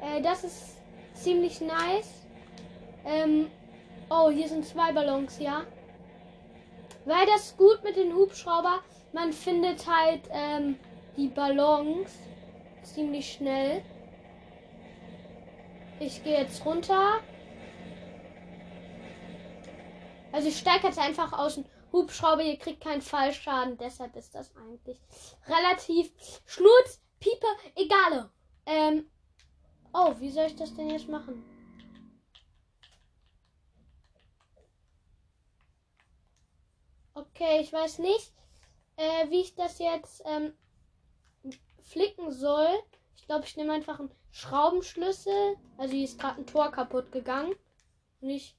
Äh, 0.00 0.20
das 0.22 0.44
ist 0.44 0.76
ziemlich 1.14 1.60
nice. 1.60 2.26
Ähm, 3.04 3.50
oh, 4.10 4.30
hier 4.30 4.48
sind 4.48 4.66
zwei 4.66 4.92
Ballons, 4.92 5.38
ja. 5.38 5.62
Weil 7.04 7.26
das 7.26 7.56
gut 7.56 7.82
mit 7.82 7.96
den 7.96 8.14
Hubschrauber. 8.14 8.80
Man 9.12 9.32
findet 9.32 9.86
halt 9.86 10.22
ähm, 10.30 10.78
die 11.16 11.28
Ballons 11.28 12.10
ziemlich 12.82 13.32
schnell. 13.32 13.82
Ich 16.00 16.22
gehe 16.24 16.38
jetzt 16.38 16.64
runter. 16.64 17.20
Also 20.32 20.48
ich 20.48 20.58
steige 20.58 20.86
jetzt 20.86 20.98
einfach 20.98 21.32
aus 21.34 21.56
dem 21.56 21.66
Hubschrauber. 21.92 22.42
Ihr 22.42 22.58
kriegt 22.58 22.82
keinen 22.82 23.02
Fallschaden. 23.02 23.76
Deshalb 23.76 24.16
ist 24.16 24.34
das 24.34 24.54
eigentlich 24.56 24.98
relativ 25.46 26.12
Schnurz, 26.46 27.02
Piepe, 27.20 27.46
egale. 27.76 28.30
Ähm, 28.66 29.10
oh, 29.92 30.14
wie 30.18 30.30
soll 30.30 30.46
ich 30.46 30.56
das 30.56 30.74
denn 30.74 30.90
jetzt 30.90 31.08
machen? 31.08 31.44
Okay, 37.14 37.60
ich 37.60 37.72
weiß 37.72 37.98
nicht, 37.98 38.32
äh, 38.96 39.28
wie 39.28 39.42
ich 39.42 39.54
das 39.54 39.78
jetzt 39.78 40.22
ähm, 40.24 40.54
flicken 41.82 42.32
soll. 42.32 42.70
Ich 43.16 43.26
glaube, 43.26 43.44
ich 43.44 43.56
nehme 43.56 43.72
einfach 43.72 44.00
einen 44.00 44.10
Schraubenschlüssel. 44.30 45.56
Also 45.76 45.94
hier 45.94 46.04
ist 46.04 46.18
gerade 46.18 46.40
ein 46.40 46.46
Tor 46.46 46.70
kaputt 46.72 47.12
gegangen. 47.12 47.54
Und 48.20 48.30
ich. 48.30 48.56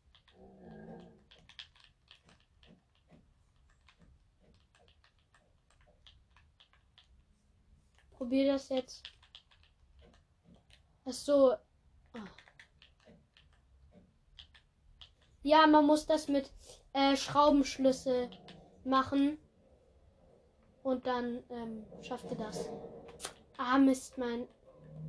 Probiere 8.23 8.53
das 8.53 8.69
jetzt. 8.69 9.03
Ach 11.05 11.11
so. 11.11 11.51
Ah. 11.51 12.25
Ja, 15.41 15.67
man 15.67 15.85
muss 15.85 16.05
das 16.05 16.29
mit 16.29 16.49
äh, 16.93 17.17
Schraubenschlüssel 17.17 18.29
machen. 18.85 19.37
Und 20.83 21.05
dann 21.05 21.43
ähm, 21.49 21.85
schafft 22.01 22.31
ihr 22.31 22.37
das. 22.37 22.69
Ah, 23.57 23.77
Mist, 23.77 24.17
mein. 24.17 24.47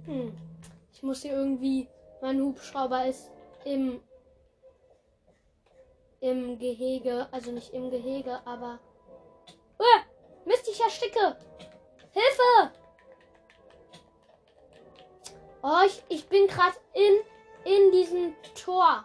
Hm. 0.07 0.37
Ich 0.93 1.05
muss 1.05 1.23
hier 1.23 1.35
irgendwie. 1.35 1.87
Mein 2.21 2.43
Hubschrauber 2.43 3.07
ist 3.07 3.31
im. 3.65 4.01
Im 6.19 6.59
Gehege. 6.59 7.29
Also 7.31 7.53
nicht 7.53 7.73
im 7.75 7.91
Gehege, 7.91 8.45
aber. 8.45 8.81
Uh, 9.79 10.47
Mist, 10.47 10.69
ich 10.69 10.81
ersticke! 10.81 11.37
Hilfe! 12.11 12.84
Oh, 15.67 15.81
ich, 15.87 16.03
ich 16.11 16.29
bin 16.29 16.47
gerade 16.47 16.77
in, 16.93 17.73
in 17.73 17.91
diesem 17.91 18.35
Tor. 18.55 19.03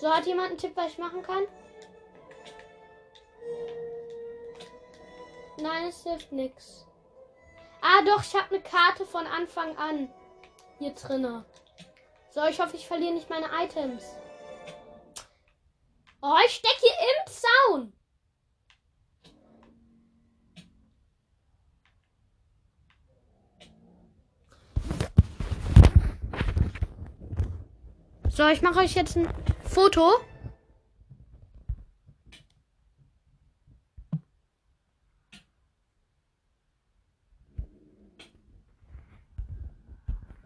So, 0.00 0.14
hat 0.14 0.26
jemand 0.26 0.50
einen 0.50 0.58
Tipp, 0.58 0.76
was 0.76 0.92
ich 0.92 0.98
machen 0.98 1.22
kann? 1.24 1.42
Nein, 5.60 5.88
es 5.88 6.04
hilft 6.04 6.30
nichts. 6.30 6.86
Ah, 7.80 8.00
doch, 8.06 8.22
ich 8.22 8.32
habe 8.36 8.54
eine 8.54 8.62
Karte 8.62 9.04
von 9.04 9.26
Anfang 9.26 9.76
an 9.76 10.08
hier 10.78 10.94
drinne. 10.94 11.44
So, 12.30 12.44
ich 12.44 12.60
hoffe, 12.60 12.76
ich 12.76 12.86
verliere 12.86 13.14
nicht 13.14 13.28
meine 13.28 13.48
Items. 13.60 14.04
Oh, 16.22 16.36
ich 16.46 16.52
stecke 16.52 16.80
hier 16.80 16.92
im 16.92 17.32
Zaun. 17.32 17.92
So, 28.38 28.46
ich 28.46 28.62
mache 28.62 28.78
euch 28.78 28.94
jetzt 28.94 29.16
ein 29.16 29.28
Foto. 29.64 30.12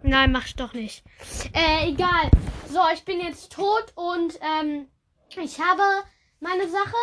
Nein, 0.03 0.33
mach 0.33 0.47
ich 0.47 0.57
doch 0.57 0.73
nicht. 0.73 1.05
Äh, 1.53 1.91
egal. 1.91 2.31
So, 2.71 2.81
ich 2.95 3.05
bin 3.05 3.21
jetzt 3.21 3.53
tot 3.53 3.93
und 3.95 4.39
ähm, 4.41 4.89
ich 5.37 5.61
habe 5.61 5.83
meine 6.41 6.67
Sachen. 6.71 6.95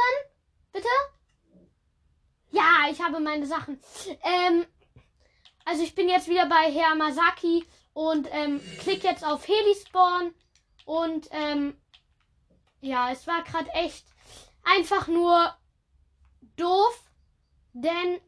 Bitte? 0.73 0.87
Ja, 2.49 2.89
ich 2.91 2.99
habe 2.99 3.19
meine 3.19 3.45
Sachen. 3.45 3.79
Ähm, 4.23 4.65
also 5.65 5.83
ich 5.83 5.93
bin 5.93 6.09
jetzt 6.09 6.27
wieder 6.27 6.49
bei 6.49 6.71
Herr 6.71 6.95
Masaki 6.95 7.63
und 7.93 8.27
ähm, 8.31 8.59
klick 8.79 9.03
jetzt 9.03 9.23
auf 9.23 9.47
Helispawn 9.47 10.33
und 10.89 11.29
ähm, 11.29 11.75
ja, 12.81 13.11
es 13.11 13.27
war 13.27 13.43
gerade 13.43 13.69
echt 13.73 14.07
einfach 14.63 15.07
nur 15.07 15.53
doof, 16.55 17.03
denn 17.73 18.19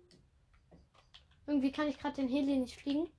irgendwie 1.47 1.71
kann 1.71 1.87
ich 1.87 1.97
gerade 1.97 2.17
den 2.17 2.29
Heli 2.29 2.57
nicht 2.57 2.79
fliegen. 2.79 3.09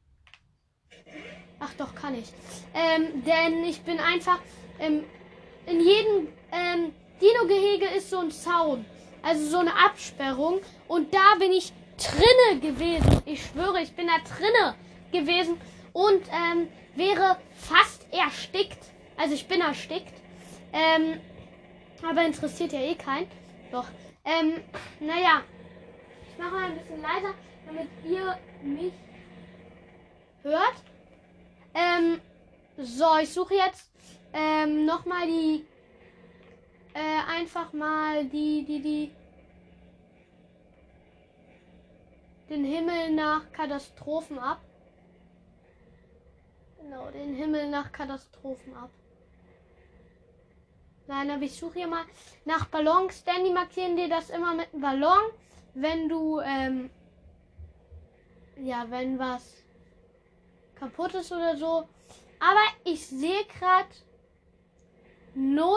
Ach 1.58 1.74
doch, 1.74 1.92
kann 1.92 2.14
ich. 2.14 2.28
Ähm, 2.72 3.24
denn 3.24 3.64
ich 3.64 3.82
bin 3.82 3.98
einfach. 3.98 4.38
Ähm, 4.78 5.02
in 5.66 5.80
jedem 5.80 6.28
ähm, 6.52 6.94
Dino-Gehege 7.20 7.86
ist 7.96 8.10
so 8.10 8.20
ein 8.20 8.30
Zaun. 8.30 8.84
Also 9.22 9.44
so 9.44 9.58
eine 9.58 9.74
Absperrung. 9.74 10.60
Und 10.86 11.12
da 11.12 11.34
bin 11.40 11.50
ich 11.50 11.72
drinne 11.96 12.60
gewesen. 12.60 13.22
Ich 13.24 13.44
schwöre, 13.44 13.82
ich 13.82 13.92
bin 13.96 14.06
da 14.06 14.18
drinne 14.36 14.76
gewesen. 15.10 15.60
Und 15.92 16.22
ähm, 16.30 16.68
wäre 16.94 17.38
fast 17.56 18.06
erstickt. 18.12 18.91
Also 19.22 19.34
ich 19.36 19.46
bin 19.46 19.60
erstickt. 19.60 20.14
Ähm, 20.72 21.20
aber 22.02 22.26
interessiert 22.26 22.72
ja 22.72 22.80
eh 22.80 22.96
keinen. 22.96 23.28
Doch. 23.70 23.86
Ähm, 24.24 24.64
naja. 24.98 25.42
Ich 26.28 26.38
mache 26.38 26.50
mal 26.50 26.64
ein 26.64 26.78
bisschen 26.78 27.00
leiser, 27.00 27.34
damit 27.64 27.88
ihr 28.04 28.36
mich 28.64 28.92
hört. 30.42 30.74
Ähm, 31.72 32.20
so, 32.76 33.16
ich 33.22 33.32
suche 33.32 33.54
jetzt 33.54 33.92
ähm, 34.32 34.86
nochmal 34.86 35.24
die. 35.28 35.66
Äh, 36.92 37.30
einfach 37.30 37.72
mal 37.72 38.24
die, 38.24 38.64
die, 38.64 38.82
die. 38.82 39.12
Den 42.50 42.64
Himmel 42.64 43.12
nach 43.12 43.52
Katastrophen 43.52 44.40
ab. 44.40 44.60
Genau, 46.80 47.08
den 47.12 47.36
Himmel 47.36 47.70
nach 47.70 47.92
Katastrophen 47.92 48.74
ab. 48.74 48.90
Nein, 51.12 51.30
aber 51.30 51.42
ich 51.42 51.58
suche 51.58 51.80
hier 51.80 51.88
mal 51.88 52.06
nach 52.46 52.64
Ballons, 52.68 53.22
denn 53.24 53.44
die 53.44 53.50
markieren 53.50 53.96
dir 53.96 54.08
das 54.08 54.30
immer 54.30 54.54
mit 54.54 54.72
einem 54.72 54.80
Ballon, 54.80 55.20
wenn 55.74 56.08
du, 56.08 56.40
ähm, 56.40 56.88
ja, 58.56 58.86
wenn 58.88 59.18
was 59.18 59.42
kaputt 60.74 61.12
ist 61.12 61.30
oder 61.30 61.54
so. 61.54 61.86
Aber 62.40 62.64
ich 62.84 63.06
sehe 63.06 63.44
gerade 63.44 63.90
null. 65.34 65.76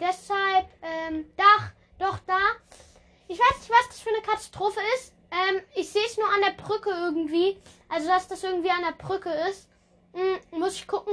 Deshalb, 0.00 0.66
ähm, 0.80 1.30
Dach, 1.36 1.70
doch 1.98 2.18
da. 2.20 2.40
Ich 3.28 3.38
weiß 3.38 3.58
nicht, 3.58 3.70
was 3.72 3.88
das 3.88 4.00
für 4.00 4.08
eine 4.08 4.22
Katastrophe 4.22 4.80
ist. 4.94 5.12
Ähm, 5.30 5.60
ich 5.74 5.90
sehe 5.90 6.06
es 6.06 6.16
nur 6.16 6.32
an 6.32 6.40
der 6.40 6.62
Brücke 6.62 6.88
irgendwie. 6.88 7.60
Also, 7.90 8.08
dass 8.08 8.26
das 8.26 8.42
irgendwie 8.42 8.70
an 8.70 8.84
der 8.88 9.04
Brücke 9.06 9.28
ist. 9.50 9.68
Hm, 10.14 10.58
muss 10.58 10.76
ich 10.76 10.86
gucken. 10.86 11.12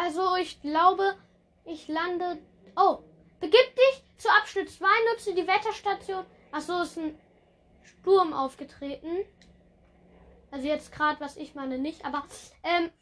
Also, 0.00 0.36
ich 0.36 0.60
glaube, 0.60 1.18
ich 1.64 1.88
lande. 1.88 2.40
Oh, 2.76 3.02
begib 3.40 3.74
dich 3.74 4.04
zu 4.16 4.28
Abschnitt 4.30 4.70
2, 4.70 4.86
nutze 5.10 5.34
die 5.34 5.44
Wetterstation. 5.44 6.24
Achso, 6.52 6.82
ist 6.82 6.98
ein 6.98 7.18
Sturm 7.82 8.32
aufgetreten. 8.32 9.24
Also 10.52 10.68
jetzt 10.68 10.92
gerade, 10.92 11.18
was 11.20 11.36
ich 11.36 11.56
meine, 11.56 11.78
nicht. 11.78 12.04
Aber, 12.04 12.24
ähm. 12.62 12.92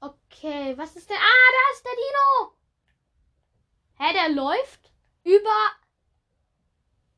Okay, 0.00 0.76
was 0.76 0.96
ist 0.96 1.08
denn? 1.08 1.16
Ah, 1.16 1.50
da 1.56 1.72
ist 1.72 1.86
der 1.86 1.92
Dino! 1.96 2.52
Hä, 4.00 4.12
der 4.12 4.28
läuft 4.34 4.92
über. 5.24 5.60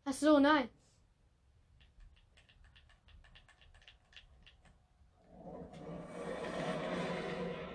Ach 0.05 0.12
so, 0.12 0.38
nein. 0.38 0.71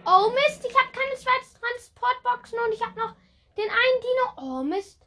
Oh 0.09 0.29
Mist, 0.29 0.65
ich 0.65 0.73
habe 0.73 0.89
keine 0.93 1.15
zweite 1.15 1.59
Transportboxen 1.59 2.57
und 2.65 2.73
ich 2.73 2.81
habe 2.81 2.97
noch 2.97 3.13
den 3.57 3.69
einen 3.69 4.01
Dino. 4.01 4.41
Oh 4.41 4.63
Mist. 4.63 5.05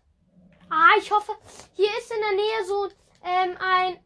Ah, 0.69 0.91
ich 0.99 1.11
hoffe, 1.11 1.33
hier 1.73 1.89
ist 1.97 2.13
in 2.13 2.21
der 2.21 2.37
Nähe 2.37 2.65
so 2.67 2.89
ähm, 3.25 3.57
ein. 3.59 4.05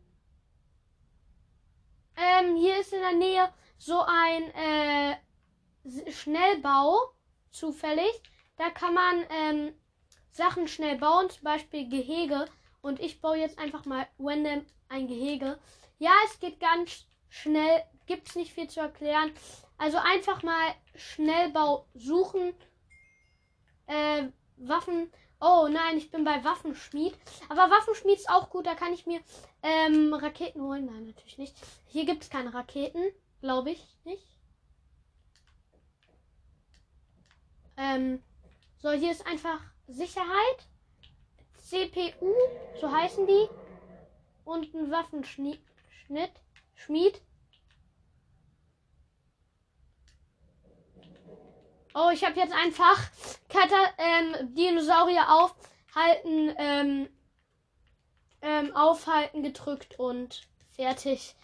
Ähm, 2.17 2.55
hier 2.55 2.79
ist 2.79 2.93
in 2.93 3.01
der 3.01 3.13
Nähe 3.13 3.53
so 3.77 4.05
ein 4.07 4.55
äh, 4.55 6.13
Schnellbau 6.13 7.13
zufällig. 7.51 8.23
Da 8.57 8.71
kann 8.71 8.95
man 8.95 9.27
ähm, 9.31 9.75
Sachen 10.31 10.69
schnell 10.69 10.97
bauen, 10.97 11.29
zum 11.29 11.43
Beispiel 11.43 11.89
Gehege. 11.89 12.45
Und 12.83 13.01
ich 13.01 13.21
baue 13.21 13.39
jetzt 13.39 13.59
einfach 13.59 13.85
mal 13.85 14.07
random 14.21 14.65
ein 14.89 15.09
Gehege. 15.09 15.59
Ja, 15.99 16.13
es 16.27 16.39
geht 16.39 16.61
ganz 16.61 17.07
schnell. 17.29 17.83
Gibt 18.07 18.29
es 18.29 18.37
nicht 18.37 18.53
viel 18.53 18.69
zu 18.69 18.79
erklären. 18.79 19.33
Also 19.79 19.99
einfach 19.99 20.43
mal 20.43 20.75
Schnellbau 20.95 21.87
suchen. 21.95 22.55
Äh, 23.87 24.29
Waffen. 24.57 25.11
Oh 25.41 25.69
nein, 25.71 25.99
ich 25.99 26.11
bin 26.11 26.25
bei 26.25 26.43
Waffenschmied. 26.45 27.17
Aber 27.49 27.71
Waffenschmied 27.71 28.17
ist 28.17 28.31
auch 28.31 28.51
gut. 28.51 28.67
Da 28.67 28.75
kann 28.75 28.93
ich 28.93 29.07
mir 29.07 29.21
ähm, 29.63 30.15
Raketen 30.15 30.63
holen. 30.63 30.87
Nein, 30.87 31.07
natürlich 31.07 31.39
nicht. 31.39 31.57
Hier 31.87 32.07
gibt 32.07 32.23
es 32.23 32.31
keine 32.31 32.55
Raketen. 32.55 33.03
Glaube 33.41 33.73
ich 33.73 33.85
nicht. 34.05 34.27
Ähm, 37.77 38.23
so, 38.79 38.93
hier 38.93 39.11
ist 39.11 39.27
einfach 39.27 39.61
Sicherheit. 39.89 40.69
CPU, 41.59 42.33
so 42.81 42.91
heißen 42.91 43.27
die. 43.27 43.49
Und 44.45 44.73
ein 44.75 44.91
Waffenschnitt. 44.91 45.61
Schmied. 46.75 47.21
Oh, 51.97 52.11
ich 52.13 52.25
habe 52.25 52.41
jetzt 52.41 52.53
einfach 52.53 52.99
Kata 53.49 53.77
ähm, 53.99 54.53
Dinosaurier 54.55 55.29
aufhalten, 55.29 56.53
ähm, 56.59 57.09
ähm, 58.43 58.75
aufhalten 58.75 59.45
gedrückt 59.45 59.97
und 60.01 60.43
fertig. 60.73 61.37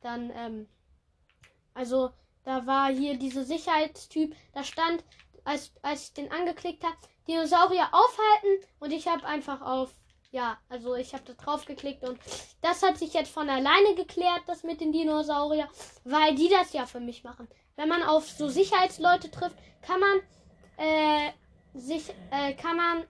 Dann, 0.00 0.30
ähm, 0.34 0.68
also 1.74 2.12
da 2.44 2.66
war 2.66 2.90
hier 2.90 3.18
dieser 3.18 3.44
Sicherheitstyp, 3.44 4.34
da 4.54 4.64
stand, 4.64 5.04
als, 5.44 5.72
als 5.82 6.04
ich 6.04 6.14
den 6.14 6.32
angeklickt 6.32 6.82
habe, 6.82 6.96
Dinosaurier 7.28 7.90
aufhalten 7.92 8.66
und 8.78 8.92
ich 8.92 9.06
habe 9.06 9.26
einfach 9.26 9.60
auf, 9.60 9.94
ja, 10.30 10.56
also 10.70 10.94
ich 10.94 11.12
habe 11.12 11.24
da 11.24 11.34
drauf 11.34 11.66
geklickt 11.66 12.08
und 12.08 12.18
das 12.62 12.82
hat 12.82 12.96
sich 12.96 13.12
jetzt 13.12 13.30
von 13.30 13.50
alleine 13.50 13.94
geklärt, 13.96 14.44
das 14.46 14.62
mit 14.62 14.80
den 14.80 14.92
Dinosaurier, 14.92 15.68
weil 16.04 16.34
die 16.36 16.48
das 16.48 16.72
ja 16.72 16.86
für 16.86 17.00
mich 17.00 17.22
machen. 17.22 17.48
Wenn 17.76 17.88
man 17.88 18.02
auf 18.02 18.28
so 18.28 18.48
Sicherheitsleute 18.48 19.30
trifft, 19.30 19.56
kann 19.82 20.00
man 20.00 20.20
äh, 20.76 21.32
sich, 21.74 22.10
äh, 22.30 22.54
kann 22.54 22.76
man 22.76 23.04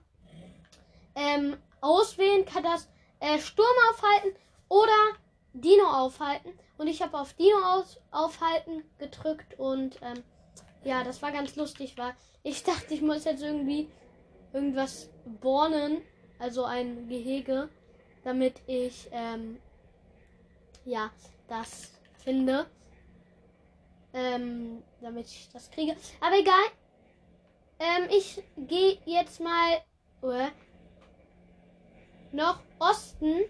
ähm, 1.15 1.57
auswählen, 1.81 2.45
kann 2.45 2.63
das 2.63 2.87
äh, 3.19 3.39
Sturm 3.39 3.67
aufhalten 3.91 4.35
oder 4.69 5.17
Dino 5.53 5.85
aufhalten. 5.85 6.53
Und 6.77 6.87
ich 6.87 7.01
habe 7.01 7.19
auf 7.19 7.33
Dino 7.33 7.57
aus, 7.63 7.99
aufhalten 8.11 8.83
gedrückt 8.97 9.59
und 9.59 9.99
ähm, 10.01 10.23
ja, 10.83 11.03
das 11.03 11.21
war 11.21 11.31
ganz 11.31 11.55
lustig, 11.55 11.97
weil 11.97 12.13
ich 12.43 12.63
dachte, 12.65 12.93
ich 12.93 13.01
muss 13.01 13.25
jetzt 13.25 13.43
irgendwie 13.43 13.89
irgendwas 14.53 15.09
bornen, 15.41 16.01
also 16.39 16.63
ein 16.63 17.07
Gehege, 17.07 17.69
damit 18.23 18.61
ich 18.67 19.07
ähm, 19.11 19.59
ja 20.85 21.11
das 21.47 21.91
finde, 22.23 22.65
ähm, 24.13 24.83
damit 25.01 25.27
ich 25.27 25.49
das 25.51 25.69
kriege. 25.71 25.95
Aber 26.19 26.37
egal. 26.37 26.63
Ähm, 27.79 28.09
ich 28.09 28.43
gehe 28.57 28.99
jetzt 29.05 29.39
mal 29.39 29.81
uh, 30.21 30.47
noch 32.31 32.59
Osten. 32.79 33.41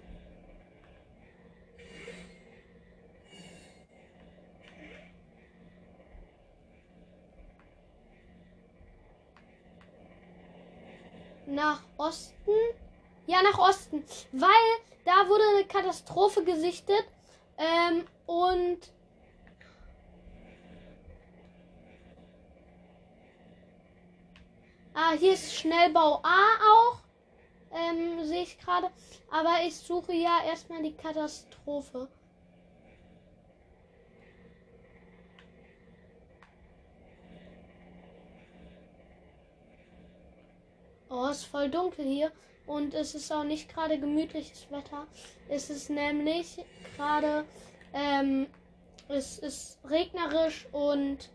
nach 11.51 11.81
Osten. 11.97 12.51
Ja, 13.27 13.41
nach 13.43 13.57
Osten. 13.59 14.03
Weil 14.31 14.49
da 15.05 15.27
wurde 15.27 15.43
eine 15.55 15.65
Katastrophe 15.65 16.43
gesichtet. 16.43 17.05
Ähm, 17.57 18.05
und. 18.25 18.79
Ah, 24.93 25.13
hier 25.17 25.33
ist 25.33 25.55
Schnellbau 25.55 26.19
A 26.21 26.47
auch. 26.73 26.99
Ähm, 27.73 28.25
sehe 28.25 28.43
ich 28.43 28.59
gerade. 28.59 28.89
Aber 29.29 29.65
ich 29.65 29.75
suche 29.75 30.13
ja 30.13 30.39
erstmal 30.45 30.83
die 30.83 30.95
Katastrophe. 30.95 32.09
Oh, 41.09 41.27
es 41.27 41.39
ist 41.39 41.45
voll 41.45 41.69
dunkel 41.69 42.05
hier. 42.05 42.31
Und 42.67 42.93
es 42.93 43.15
ist 43.15 43.31
auch 43.31 43.43
nicht 43.43 43.73
gerade 43.73 43.97
gemütliches 43.97 44.69
Wetter. 44.71 45.07
Es 45.47 45.69
ist 45.69 45.89
nämlich 45.89 46.63
gerade, 46.95 47.45
ähm, 47.93 48.47
es 49.07 49.39
ist 49.39 49.79
regnerisch 49.85 50.67
und, 50.71 51.29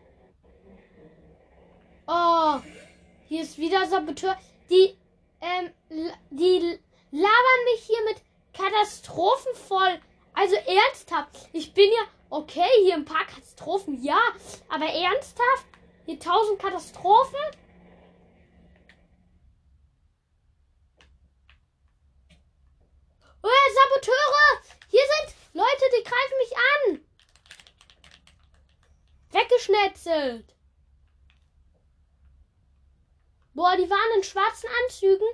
oh, 2.07 2.61
hier 3.29 3.43
ist 3.43 3.59
wieder 3.59 3.87
Saboteur. 3.87 4.37
Die, 4.71 4.97
ähm, 5.41 5.71
die 6.31 6.79
labern 7.11 7.65
mich 7.73 7.85
hier 7.87 8.05
mit 8.05 8.23
Katastrophen 8.53 9.55
voll. 9.55 10.01
Also 10.35 10.55
ernsthaft. 10.57 11.49
Ich 11.53 11.73
bin 11.73 11.91
ja, 11.91 12.07
okay, 12.31 12.69
hier 12.83 12.95
ein 12.95 13.05
paar 13.05 13.27
Katastrophen, 13.27 14.03
ja. 14.03 14.21
Aber 14.69 14.87
ernsthaft? 14.87 15.67
Hier 16.05 16.21
tausend 16.21 16.61
Katastrophen? 16.61 17.41
Oh, 23.43 23.49
Saboteure! 23.75 24.63
Hier 24.89 25.01
sind 25.01 25.37
Leute, 25.55 25.85
die 25.97 26.05
greifen 26.05 26.39
mich 26.39 26.57
an. 26.57 27.07
Weggeschnetzelt. 29.31 30.56
Boah, 33.57 33.77
die 33.77 33.91
waren 33.91 34.17
in 34.17 34.23
schwarzen 34.23 34.69
Anzügen 34.85 35.27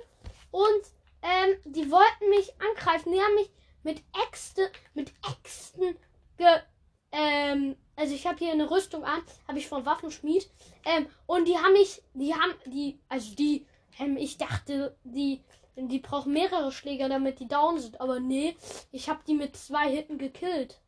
und 0.51 0.83
ähm, 1.21 1.57
die 1.65 1.91
wollten 1.91 2.29
mich 2.29 2.53
angreifen. 2.59 3.11
Die 3.11 3.21
haben 3.21 3.35
mich 3.35 3.51
mit 3.83 4.01
Äxte, 4.27 4.71
mit 4.93 5.11
Äxten 5.29 5.97
ge, 6.37 6.47
ähm, 7.11 7.75
also 7.95 8.15
ich 8.15 8.25
habe 8.25 8.39
hier 8.39 8.53
eine 8.53 8.71
Rüstung 8.71 9.03
an, 9.03 9.21
habe 9.47 9.59
ich 9.59 9.67
vom 9.67 9.85
Waffenschmied. 9.85 10.49
Ähm, 10.85 11.07
und 11.27 11.47
die 11.47 11.57
haben 11.57 11.73
mich, 11.73 12.01
die 12.13 12.33
haben, 12.33 12.53
die, 12.65 12.97
also 13.09 13.35
die, 13.35 13.67
ähm, 13.99 14.17
ich 14.17 14.37
dachte, 14.37 14.95
die 15.03 15.43
die 15.75 15.99
brauchen 15.99 16.33
mehrere 16.33 16.71
Schläger, 16.71 17.09
damit 17.09 17.39
die 17.39 17.47
down 17.47 17.79
sind. 17.79 17.99
Aber 17.99 18.19
nee, 18.19 18.55
ich 18.91 19.09
habe 19.09 19.21
die 19.27 19.33
mit 19.33 19.57
zwei 19.57 19.89
Hitten 19.89 20.17
gekillt. 20.17 20.79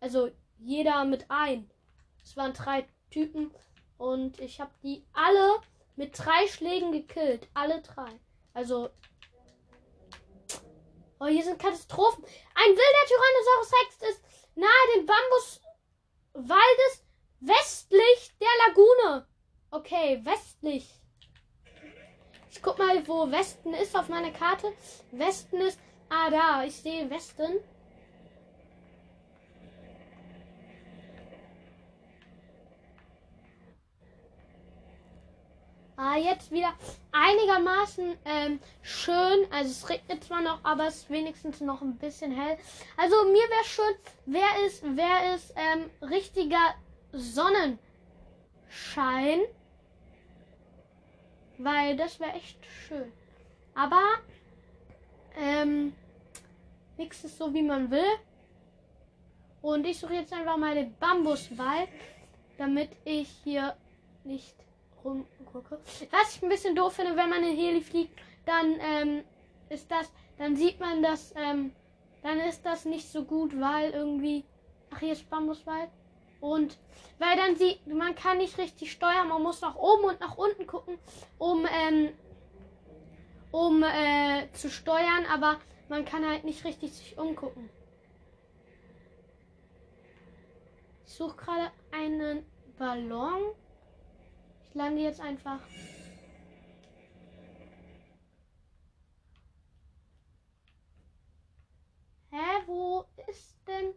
Also 0.00 0.30
jeder 0.58 1.04
mit 1.04 1.26
ein. 1.30 1.68
Es 2.22 2.36
waren 2.36 2.52
drei 2.52 2.86
Typen 3.10 3.50
und 3.98 4.40
ich 4.40 4.60
habe 4.60 4.72
die 4.82 5.04
alle 5.12 5.56
mit 5.96 6.18
drei 6.18 6.46
Schlägen 6.48 6.92
gekillt. 6.92 7.48
Alle 7.54 7.80
drei. 7.82 8.20
Also. 8.52 8.90
Oh, 11.20 11.26
hier 11.26 11.44
sind 11.44 11.58
Katastrophen. 11.58 12.24
Ein 12.54 12.70
wilder 12.70 13.06
Tyrannosaurus 13.08 13.72
Rex 13.72 14.10
ist 14.10 14.24
nahe 14.56 14.70
dem 14.96 15.06
Bambuswaldes 15.06 17.04
westlich 17.40 18.36
der 18.40 18.48
Lagune. 18.66 19.26
Okay, 19.70 20.20
westlich. 20.24 20.88
Ich 22.50 22.62
guck 22.62 22.78
mal, 22.78 23.06
wo 23.08 23.30
Westen 23.30 23.74
ist 23.74 23.96
auf 23.96 24.08
meiner 24.08 24.30
Karte. 24.30 24.72
Westen 25.10 25.60
ist. 25.60 25.78
Ah, 26.08 26.30
da. 26.30 26.64
Ich 26.64 26.76
sehe 26.76 27.10
Westen. 27.10 27.60
Ah, 35.96 36.16
jetzt 36.16 36.50
wieder 36.50 36.74
einigermaßen 37.12 38.16
ähm, 38.24 38.58
schön. 38.82 39.46
Also 39.52 39.70
es 39.70 39.88
regnet 39.88 40.24
zwar 40.24 40.40
noch, 40.40 40.58
aber 40.64 40.88
es 40.88 40.96
ist 40.96 41.10
wenigstens 41.10 41.60
noch 41.60 41.82
ein 41.82 41.96
bisschen 41.98 42.32
hell. 42.32 42.58
Also 42.96 43.14
mir 43.26 43.48
wäre 43.48 43.64
schön, 43.64 43.94
wer 44.26 44.66
ist, 44.66 44.82
wer 44.84 45.34
ist 45.34 45.54
ähm, 45.56 45.88
richtiger 46.02 46.74
Sonnenschein. 47.12 47.78
Weil 51.58 51.96
das 51.96 52.18
wäre 52.18 52.32
echt 52.32 52.58
schön. 52.66 53.12
Aber 53.76 54.02
ähm, 55.38 55.94
nichts 56.96 57.22
ist 57.22 57.38
so, 57.38 57.54
wie 57.54 57.62
man 57.62 57.92
will. 57.92 58.18
Und 59.62 59.86
ich 59.86 60.00
suche 60.00 60.14
jetzt 60.14 60.32
einfach 60.32 60.56
mal 60.56 60.74
den 60.74 60.96
Bambuswald, 60.98 61.88
damit 62.58 62.90
ich 63.04 63.28
hier 63.44 63.76
nicht 64.24 64.63
rumgucke. 65.04 65.78
Was 66.10 66.36
ich 66.36 66.42
ein 66.42 66.48
bisschen 66.48 66.74
doof 66.74 66.94
finde, 66.94 67.16
wenn 67.16 67.30
man 67.30 67.42
in 67.42 67.56
Heli 67.56 67.80
fliegt, 67.80 68.18
dann 68.46 68.78
ähm, 68.80 69.24
ist 69.68 69.90
das, 69.90 70.10
dann 70.38 70.56
sieht 70.56 70.80
man 70.80 71.02
das, 71.02 71.34
ähm, 71.36 71.72
dann 72.22 72.40
ist 72.40 72.64
das 72.64 72.84
nicht 72.84 73.08
so 73.08 73.24
gut, 73.24 73.58
weil 73.60 73.90
irgendwie, 73.90 74.44
ach 74.90 75.00
hier 75.00 75.12
ist 75.12 75.28
Bambuswald 75.28 75.90
und 76.40 76.78
weil 77.18 77.36
dann 77.36 77.56
sieht, 77.56 77.86
man 77.86 78.14
kann 78.14 78.38
nicht 78.38 78.58
richtig 78.58 78.92
steuern, 78.92 79.28
man 79.28 79.42
muss 79.42 79.60
nach 79.60 79.76
oben 79.76 80.04
und 80.04 80.20
nach 80.20 80.36
unten 80.36 80.66
gucken, 80.66 80.98
um 81.38 81.66
ähm, 81.66 82.10
um 83.50 83.84
äh, 83.84 84.50
zu 84.52 84.68
steuern, 84.68 85.26
aber 85.32 85.60
man 85.88 86.04
kann 86.04 86.26
halt 86.28 86.42
nicht 86.42 86.64
richtig 86.64 86.92
sich 86.92 87.16
umgucken. 87.16 87.70
Ich 91.06 91.12
suche 91.14 91.36
gerade 91.36 91.70
einen 91.92 92.44
Ballon. 92.76 93.54
Lande 94.74 95.02
jetzt 95.02 95.20
einfach. 95.20 95.60
Hä, 102.30 102.62
wo 102.66 103.04
ist 103.28 103.56
denn 103.68 103.94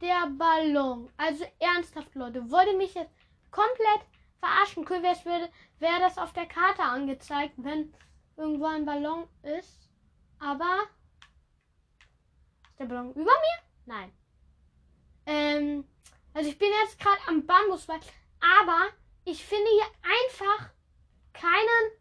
der 0.00 0.26
Ballon? 0.36 1.08
Also 1.16 1.44
ernsthaft, 1.60 2.16
Leute, 2.16 2.50
wollte 2.50 2.76
mich 2.76 2.94
jetzt 2.94 3.14
komplett 3.52 4.00
verarschen. 4.40 4.84
Cool 4.88 5.04
wäre 5.04 5.24
wäre 5.24 5.48
wär 5.78 6.00
das 6.00 6.18
auf 6.18 6.32
der 6.32 6.46
Karte 6.46 6.82
angezeigt, 6.82 7.54
wenn 7.58 7.94
irgendwo 8.36 8.66
ein 8.66 8.84
Ballon 8.84 9.28
ist. 9.42 9.88
Aber 10.40 10.88
ist 12.68 12.80
der 12.80 12.86
Ballon 12.86 13.12
über 13.12 13.22
mir? 13.22 13.62
Nein. 13.86 14.12
Ähm, 15.26 15.84
also 16.34 16.50
ich 16.50 16.58
bin 16.58 16.68
jetzt 16.82 16.98
gerade 16.98 17.20
am 17.28 17.46
Bambuswald, 17.46 18.02
aber 18.40 18.88
ich 19.30 19.44
finde 19.44 19.68
hier 19.70 19.86
einfach 20.02 20.70
keinen. 21.32 21.92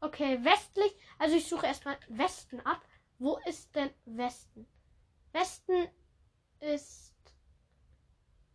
Okay, 0.00 0.44
westlich. 0.44 0.94
Also 1.18 1.36
ich 1.36 1.48
suche 1.48 1.66
erstmal 1.66 1.98
Westen 2.08 2.60
ab. 2.60 2.84
Wo 3.18 3.38
ist 3.46 3.74
denn 3.74 3.90
Westen? 4.04 4.66
Westen 5.32 5.88
ist 6.60 7.14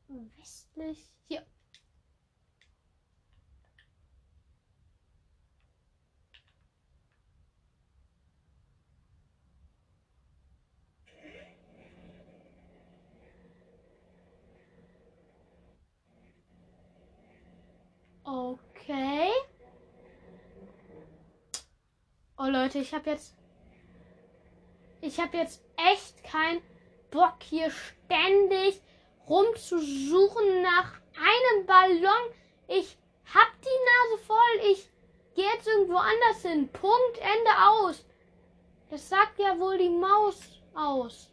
westlich. 0.07 1.09
Hier. 1.27 1.45
Okay. 18.25 19.29
Oh 22.37 22.47
Leute, 22.47 22.79
ich 22.79 22.93
habe 22.93 23.11
jetzt 23.11 23.35
ich 25.05 25.19
habe 25.19 25.37
jetzt 25.37 25.63
echt 25.77 26.23
keinen 26.23 26.61
Bock 27.11 27.35
hier 27.43 27.69
ständig 27.69 28.81
rumzusuchen 29.29 30.63
nach 30.63 30.93
einem 31.15 31.65
Ballon. 31.67 32.33
Ich 32.67 32.97
hab 33.31 33.51
die 33.61 34.11
Nase 34.11 34.23
voll. 34.25 34.71
Ich 34.71 34.89
gehe 35.35 35.45
jetzt 35.53 35.67
irgendwo 35.67 35.97
anders 35.97 36.41
hin. 36.41 36.67
Punkt, 36.69 37.17
Ende 37.19 37.51
aus. 37.69 38.03
Das 38.89 39.07
sagt 39.07 39.37
ja 39.37 39.59
wohl 39.59 39.77
die 39.77 39.89
Maus 39.89 40.59
aus. 40.73 41.29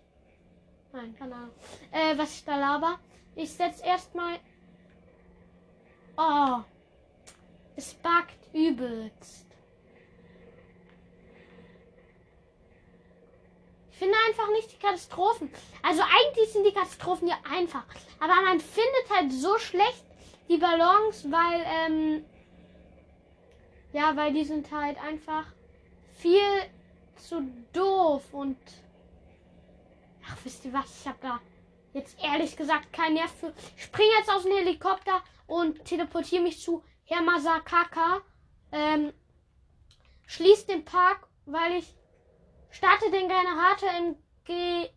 Nein, 0.92 1.16
keine 1.18 1.34
Ahnung. 1.34 1.54
Äh, 1.90 2.18
was 2.18 2.34
ich 2.34 2.44
da 2.44 2.56
laber. 2.56 2.98
Ich 3.34 3.50
setze 3.52 3.84
erstmal. 3.84 4.38
Oh. 6.18 6.60
Es 7.76 7.94
backt 7.94 8.36
übelst. 8.54 9.46
Ich 13.90 13.98
finde 13.98 14.16
einfach 14.26 14.50
nicht 14.50 14.72
die 14.72 14.78
Katastrophen. 14.78 15.50
Also 15.82 16.02
eigentlich 16.02 16.52
sind 16.52 16.64
die 16.64 16.72
Katastrophen 16.72 17.28
ja 17.28 17.38
einfach. 17.48 17.84
Aber 18.18 18.34
man 18.42 18.60
findet 18.60 19.10
halt 19.10 19.32
so 19.32 19.58
schlecht 19.58 20.04
die 20.48 20.58
Ballons, 20.58 21.30
weil, 21.30 21.64
ähm, 21.64 22.24
ja, 23.92 24.16
weil 24.16 24.32
die 24.32 24.44
sind 24.44 24.70
halt 24.72 24.98
einfach 25.02 25.46
viel 26.14 26.42
zu 27.16 27.42
doof 27.72 28.22
und, 28.32 28.58
ach, 30.26 30.36
wisst 30.44 30.64
ihr 30.64 30.72
was, 30.72 31.00
ich 31.00 31.06
habe 31.06 31.18
da 31.20 31.40
jetzt 31.92 32.18
ehrlich 32.22 32.56
gesagt 32.56 32.92
keinen 32.92 33.14
Nerv 33.14 33.32
für. 33.32 33.52
Ich 33.76 33.84
springe 33.84 34.10
jetzt 34.18 34.30
aus 34.30 34.42
dem 34.42 34.52
Helikopter 34.52 35.22
und 35.46 35.84
teleportiere 35.84 36.42
mich 36.42 36.60
zu 36.60 36.82
Hermasakaka. 37.04 38.20
Ähm, 38.72 39.12
schließt 40.26 40.68
den 40.68 40.84
Park, 40.84 41.28
weil 41.44 41.78
ich 41.78 41.94
starte 42.70 43.10
den 43.10 43.28
Generator 43.28 43.90
im 43.98 44.16
G 44.44 44.88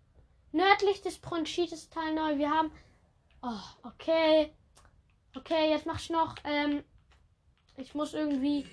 nördlich 0.51 1.01
des 1.01 1.19
Bronchitis 1.19 1.89
Teil 1.89 2.13
neu. 2.13 2.37
Wir 2.37 2.49
haben. 2.49 2.71
Oh, 3.41 3.87
okay. 3.87 4.53
Okay, 5.35 5.69
jetzt 5.69 5.85
mach 5.85 5.99
ich 5.99 6.09
noch. 6.09 6.35
Ähm, 6.45 6.83
ich 7.77 7.93
muss 7.93 8.13
irgendwie 8.13 8.65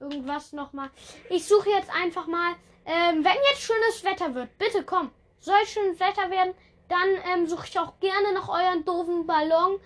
irgendwas 0.00 0.52
noch 0.52 0.72
mal. 0.72 0.90
Ich 1.28 1.46
suche 1.46 1.70
jetzt 1.70 1.90
einfach 1.90 2.26
mal. 2.26 2.54
Ähm, 2.86 3.24
wenn 3.24 3.36
jetzt 3.50 3.62
schönes 3.62 4.04
Wetter 4.04 4.34
wird, 4.34 4.56
bitte 4.58 4.84
komm. 4.84 5.10
Soll 5.38 5.64
schönes 5.66 6.00
Wetter 6.00 6.30
werden, 6.30 6.54
dann 6.88 7.08
ähm, 7.32 7.46
suche 7.46 7.66
ich 7.66 7.78
auch 7.78 7.98
gerne 8.00 8.32
nach 8.32 8.48
euren 8.48 8.84
doofen 8.84 9.26
Ballon. 9.26 9.78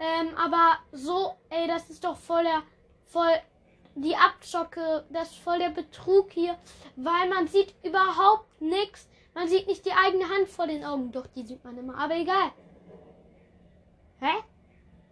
Ähm, 0.00 0.34
aber 0.34 0.78
so, 0.92 1.34
ey, 1.50 1.68
das 1.68 1.90
ist 1.90 2.04
doch 2.04 2.16
voll 2.16 2.42
der, 2.42 2.62
voll 3.04 3.38
die 3.94 4.16
Abzocke, 4.16 5.04
das 5.10 5.30
ist 5.30 5.40
voll 5.40 5.58
der 5.58 5.68
Betrug 5.68 6.30
hier, 6.32 6.58
weil 6.96 7.28
man 7.28 7.46
sieht 7.48 7.74
überhaupt 7.84 8.60
nichts. 8.62 9.08
Man 9.34 9.46
sieht 9.46 9.66
nicht 9.66 9.84
die 9.84 9.92
eigene 9.92 10.28
Hand 10.28 10.48
vor 10.48 10.66
den 10.66 10.84
Augen, 10.84 11.12
doch 11.12 11.26
die 11.26 11.44
sieht 11.44 11.62
man 11.64 11.76
immer, 11.76 11.98
aber 11.98 12.16
egal. 12.16 12.50
Hä? 14.20 14.42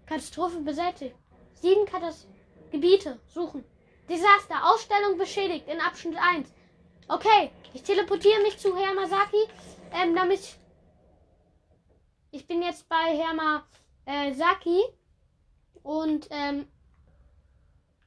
Katastrophe 0.07 0.61
beseitigt. 0.61 1.15
Sieben 1.53 1.85
Katast 1.85 2.27
Gebiete 2.71 3.19
suchen. 3.27 3.65
Desaster. 4.09 4.73
Ausstellung 4.73 5.19
beschädigt 5.19 5.69
in 5.69 5.81
Abschnitt 5.81 6.17
1. 6.19 6.53
Okay, 7.09 7.51
ich 7.75 7.83
teleportiere 7.83 8.41
mich 8.43 8.59
zu 8.59 8.77
Hermasaki, 8.77 9.49
ähm, 9.93 10.15
damit 10.15 10.41
ich, 10.41 10.59
ich 12.31 12.47
bin 12.47 12.63
jetzt 12.63 12.89
bei 12.89 13.17
Herma 13.17 13.65
äh, 14.09 14.33
Saki 14.33 14.83
und 15.83 16.29
ähm, 16.31 16.67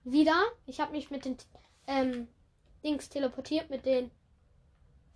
wieder. 0.04 0.36
Ich 0.66 0.80
habe 0.80 0.94
mich 0.94 1.12
mit 1.12 1.26
den 1.26 1.38
ähm, 1.86 2.28
Dings 2.84 3.08
teleportiert, 3.10 3.70
mit 3.70 3.86
den 3.86 4.10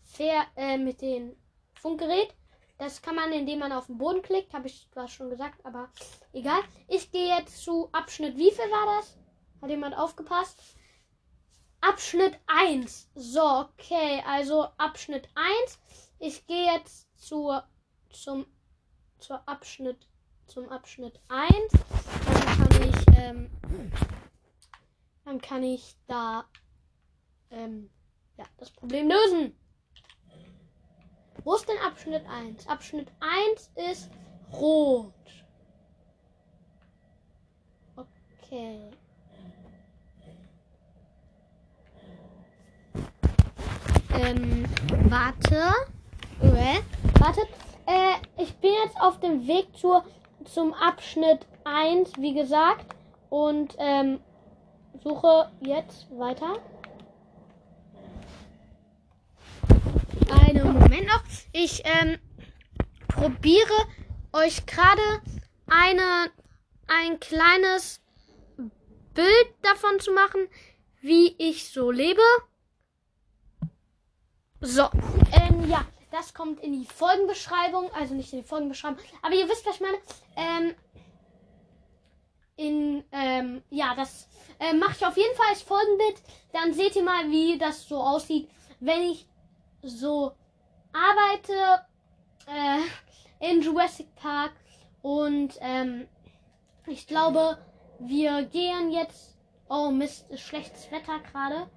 Fair, 0.04 0.46
äh, 0.56 0.78
mit 0.78 1.02
den 1.02 1.36
Funkgerät. 1.74 2.36
Das 2.78 3.02
kann 3.02 3.16
man, 3.16 3.32
indem 3.32 3.60
man 3.60 3.72
auf 3.72 3.88
den 3.88 3.98
Boden 3.98 4.22
klickt, 4.22 4.54
habe 4.54 4.68
ich 4.68 4.88
zwar 4.92 5.08
schon 5.08 5.32
gesagt, 5.32 5.66
aber 5.66 5.90
egal. 6.34 6.62
Ich 6.88 7.12
gehe 7.12 7.36
jetzt 7.36 7.64
zu 7.64 7.90
Abschnitt. 7.92 8.38
Wie 8.38 8.52
viel 8.52 8.70
war 8.70 8.98
das? 8.98 9.18
Hat 9.62 9.70
jemand 9.72 9.98
aufgepasst? 9.98 10.62
Abschnitt 11.82 12.38
1. 12.46 13.10
So, 13.16 13.42
okay, 13.42 14.22
also 14.28 14.68
Abschnitt 14.78 15.30
1. 15.34 15.80
Ich 16.20 16.46
gehe 16.46 16.74
jetzt 16.74 17.08
zur, 17.18 17.68
zum, 18.12 18.46
zur 19.18 19.48
Abschnitt 19.48 20.08
zum 20.48 20.70
Abschnitt 20.70 21.20
1. 21.30 21.54
Dann 22.26 22.70
kann 22.70 22.90
ich, 22.90 23.18
ähm, 23.18 23.52
dann 25.24 25.42
kann 25.42 25.64
ich 25.64 25.96
da 26.08 26.46
ähm, 27.52 27.90
ja, 28.38 28.46
das 28.58 28.72
Problem 28.72 29.10
lösen. 29.10 29.58
Wo 31.44 31.56
ist 31.56 31.68
denn 31.68 31.78
Abschnitt 31.80 32.26
1? 32.28 32.68
Abschnitt 32.68 33.12
1 33.20 33.72
ist 33.92 34.10
rot. 34.54 35.14
Okay. 37.96 38.92
Ähm, 44.14 44.66
warte. 45.10 45.72
Äh, 46.42 46.82
wartet. 47.20 47.48
Äh, 47.86 48.42
ich 48.42 48.54
bin 48.56 48.72
jetzt 48.84 49.00
auf 49.00 49.20
dem 49.20 49.48
Weg 49.48 49.68
zur 49.78 50.04
zum 50.46 50.74
Abschnitt 50.74 51.46
1, 51.64 52.14
wie 52.18 52.34
gesagt. 52.34 52.86
Und 53.30 53.76
ähm, 53.80 54.20
suche 55.04 55.52
jetzt 55.62 56.08
weiter. 56.18 56.60
Einen 60.30 60.74
Moment 60.74 61.08
noch. 61.08 61.24
Ich 61.52 61.84
ähm, 61.86 62.18
probiere 63.08 63.74
euch 64.34 64.66
gerade 64.66 65.22
eine, 65.68 66.32
ein 66.88 67.20
kleines 67.20 68.02
Bild 69.14 69.48
davon 69.62 70.00
zu 70.00 70.12
machen, 70.12 70.48
wie 71.02 71.36
ich 71.38 71.70
so 71.70 71.92
lebe. 71.92 72.22
So, 74.62 74.90
ähm, 75.32 75.70
ja. 75.70 75.86
Das 76.16 76.34
kommt 76.34 76.62
in 76.62 76.72
die 76.72 76.86
Folgenbeschreibung. 76.86 77.92
Also 77.94 78.14
nicht 78.14 78.32
in 78.32 78.40
die 78.40 78.48
Folgenbeschreibung. 78.48 79.00
Aber 79.22 79.36
ihr 79.36 79.50
wisst, 79.50 79.66
was 79.66 79.76
ich 79.76 79.82
meine. 79.82 79.98
Ähm, 80.38 80.76
in, 82.56 83.04
ähm, 83.12 83.64
ja, 83.70 83.94
das 83.96 84.30
äh, 84.60 84.72
mache 84.74 84.94
ich 84.98 85.06
auf 85.06 85.18
jeden 85.18 85.36
Fall 85.36 85.48
als 85.50 85.62
Folgenbild. 85.62 86.22
Dann 86.54 86.74
seht 86.74 86.96
ihr 86.96 87.04
mal, 87.04 87.30
wie 87.30 87.58
das 87.58 87.86
so 87.86 87.98
aussieht, 87.98 88.50
wenn 88.80 89.02
ich 89.02 89.28
so 89.82 90.32
arbeite 90.94 91.86
äh, 92.48 93.50
in 93.52 93.62
Jurassic 93.62 94.16
Park. 94.16 94.54
Und 95.02 95.58
ähm, 95.60 96.08
ich 96.88 97.08
glaube, 97.08 97.58
wir 98.00 98.44
gehen 98.44 98.90
jetzt. 98.92 99.36
Oh 99.68 99.90
Mist, 99.92 100.30
ist 100.30 100.44
schlechtes 100.44 100.90
Wetter 100.92 101.20
gerade. 101.32 101.70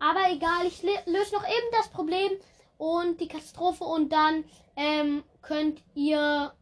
Aber 0.00 0.30
egal, 0.32 0.66
ich 0.66 0.80
lö- 0.80 1.10
löse 1.10 1.34
noch 1.34 1.44
eben 1.44 1.66
das 1.72 1.88
Problem 1.90 2.32
und 2.78 3.20
die 3.20 3.28
Katastrophe 3.28 3.84
und 3.84 4.10
dann 4.10 4.44
ähm, 4.76 5.24
könnt 5.42 5.82
ihr 5.94 6.52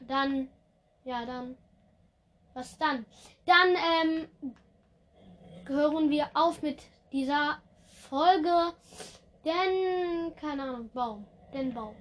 dann, 0.00 0.48
ja 1.04 1.24
dann, 1.24 1.56
was 2.54 2.76
dann? 2.78 3.06
Dann 3.44 3.76
ähm, 3.76 4.28
hören 5.66 6.10
wir 6.10 6.30
auf 6.34 6.62
mit 6.62 6.82
dieser 7.12 7.60
Folge, 8.08 8.72
denn, 9.44 10.34
keine 10.36 10.62
Ahnung, 10.62 10.90
Baum, 10.92 11.26
denn 11.52 11.72
Baum. 11.72 11.94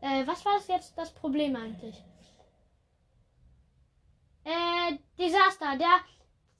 Äh, 0.00 0.26
was 0.26 0.44
war 0.44 0.54
das 0.54 0.68
jetzt 0.68 0.96
das 0.98 1.12
Problem 1.12 1.56
eigentlich? 1.56 2.02
Äh, 4.44 4.98
Desaster, 5.18 5.76
der 5.76 6.00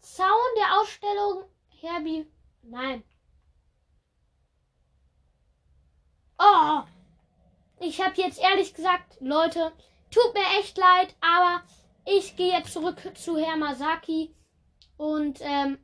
Zaun 0.01 0.29
der 0.57 0.81
Ausstellung 0.81 1.45
Herbie, 1.81 2.27
nein, 2.63 3.05
Oh, 6.39 6.83
ich 7.81 8.01
habe 8.01 8.21
jetzt 8.21 8.39
ehrlich 8.41 8.75
gesagt, 8.75 9.17
Leute, 9.21 9.73
tut 10.11 10.35
mir 10.35 10.61
echt 10.61 10.77
leid, 10.77 11.15
aber 11.21 11.63
ich 12.05 12.37
gehe 12.37 12.53
jetzt 12.53 12.73
zurück 12.73 13.01
zu 13.17 13.39
Herr 13.39 13.57
Masaki 13.57 14.35
und 14.97 15.39
ähm, 15.41 15.79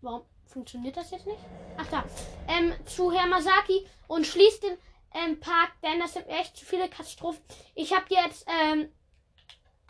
warum 0.00 0.22
funktioniert 0.44 0.96
das 0.96 1.10
jetzt 1.10 1.26
nicht? 1.26 1.38
Ach 1.76 1.86
da, 1.90 2.04
ähm, 2.48 2.72
zu 2.86 3.12
Herr 3.12 3.26
Masaki 3.26 3.86
und 4.08 4.26
schließt 4.26 4.64
den 4.64 4.78
ähm, 5.14 5.40
Park, 5.40 5.72
denn 5.82 6.00
das 6.00 6.14
sind 6.14 6.28
echt 6.28 6.56
zu 6.56 6.64
viele 6.64 6.88
Katastrophen. 6.88 7.42
Ich 7.74 7.94
habe 7.94 8.06
jetzt, 8.08 8.46
ähm, 8.48 8.92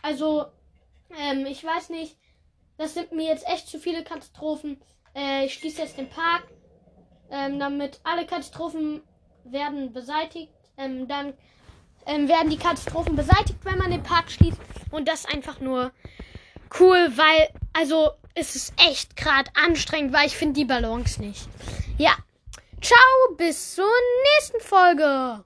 also, 0.03 0.47
ähm, 1.19 1.47
ich 1.47 1.65
weiß 1.65 1.91
nicht, 1.91 2.19
das 2.77 2.95
sind 2.95 3.13
mir 3.13 3.27
jetzt 3.27 3.47
echt 3.47 3.69
zu 3.69 3.79
viele 3.79 4.05
Katastrophen. 4.05 4.83
Äh, 5.15 5.47
ich 5.47 5.55
schließe 5.55 5.83
jetzt 5.83 5.99
den 5.99 6.09
Park 6.09 6.47
ähm, 7.31 7.59
damit 7.59 8.01
alle 8.05 8.27
Katastrophen 8.27 9.03
werden 9.45 9.93
beseitigt. 9.93 10.53
Ähm, 10.77 11.09
dann 11.09 11.35
ähm, 12.07 12.29
werden 12.29 12.51
die 12.51 12.57
Katastrophen 12.57 13.16
beseitigt, 13.16 13.59
wenn 13.64 13.79
man 13.79 13.90
den 13.90 14.03
Park 14.03 14.31
schließt. 14.31 14.61
Und 14.90 15.09
das 15.09 15.27
einfach 15.27 15.61
nur 15.61 15.93
cool, 16.79 17.12
weil, 17.16 17.49
also, 17.73 18.11
es 18.35 18.55
ist 18.57 18.75
echt 18.77 19.16
gerade 19.16 19.51
anstrengend, 19.55 20.12
weil 20.12 20.27
ich 20.27 20.37
finde 20.37 20.55
die 20.55 20.64
Balance 20.64 21.21
nicht. 21.21 21.49
Ja. 21.99 22.16
Ciao, 22.81 23.37
bis 23.37 23.75
zur 23.75 23.90
nächsten 24.38 24.61
Folge. 24.61 25.45